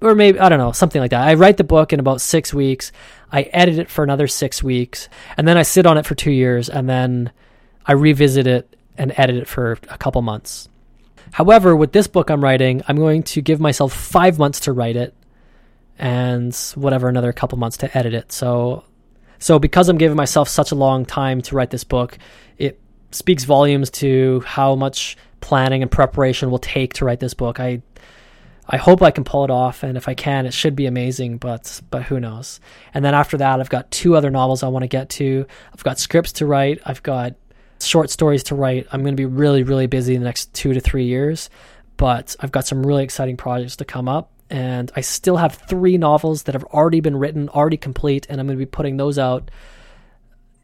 [0.00, 1.26] or maybe I don't know something like that.
[1.26, 2.92] I write the book in about six weeks.
[3.32, 6.30] I edit it for another six weeks, and then I sit on it for two
[6.30, 7.32] years, and then
[7.86, 10.68] I revisit it and edit it for a couple months.
[11.32, 14.96] However, with this book I'm writing, I'm going to give myself five months to write
[14.96, 15.14] it,
[15.98, 18.30] and whatever another couple months to edit it.
[18.30, 18.84] So
[19.38, 22.18] So, because I'm giving myself such a long time to write this book,
[22.58, 27.60] it speaks volumes to how much planning and preparation will take to write this book.
[27.60, 27.82] I
[28.70, 31.38] I hope I can pull it off, and if I can, it should be amazing.
[31.38, 32.60] But but who knows?
[32.92, 35.46] And then after that, I've got two other novels I want to get to.
[35.72, 36.80] I've got scripts to write.
[36.84, 37.34] I've got
[37.80, 38.86] short stories to write.
[38.92, 41.48] I'm going to be really really busy in the next two to three years.
[41.96, 45.98] But I've got some really exciting projects to come up, and I still have three
[45.98, 49.18] novels that have already been written, already complete, and I'm going to be putting those
[49.18, 49.50] out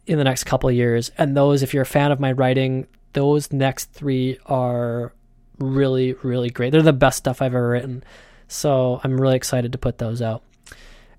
[0.07, 1.11] in the next couple of years.
[1.19, 5.13] And those, if you're a fan of my writing, those next three are
[5.59, 6.71] really, really great.
[6.71, 8.05] They're the best stuff I've ever written.
[8.49, 10.43] So I'm really excited to put those out.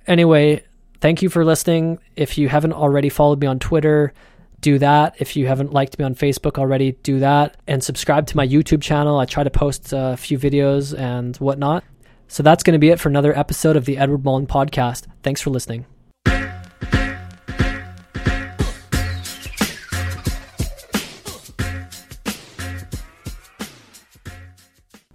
[0.08, 0.64] Anyway,
[1.02, 2.00] thank you for listening.
[2.16, 4.14] If you haven't already followed me on Twitter,
[4.62, 5.16] do that.
[5.20, 7.58] If you haven't liked me on Facebook already, do that.
[7.68, 9.20] And subscribe to my YouTube channel.
[9.20, 11.84] I try to post uh, a few videos and whatnot.
[12.28, 15.06] So that's going to be it for another episode of the Edward Mullen Podcast.
[15.24, 15.86] Thanks for listening.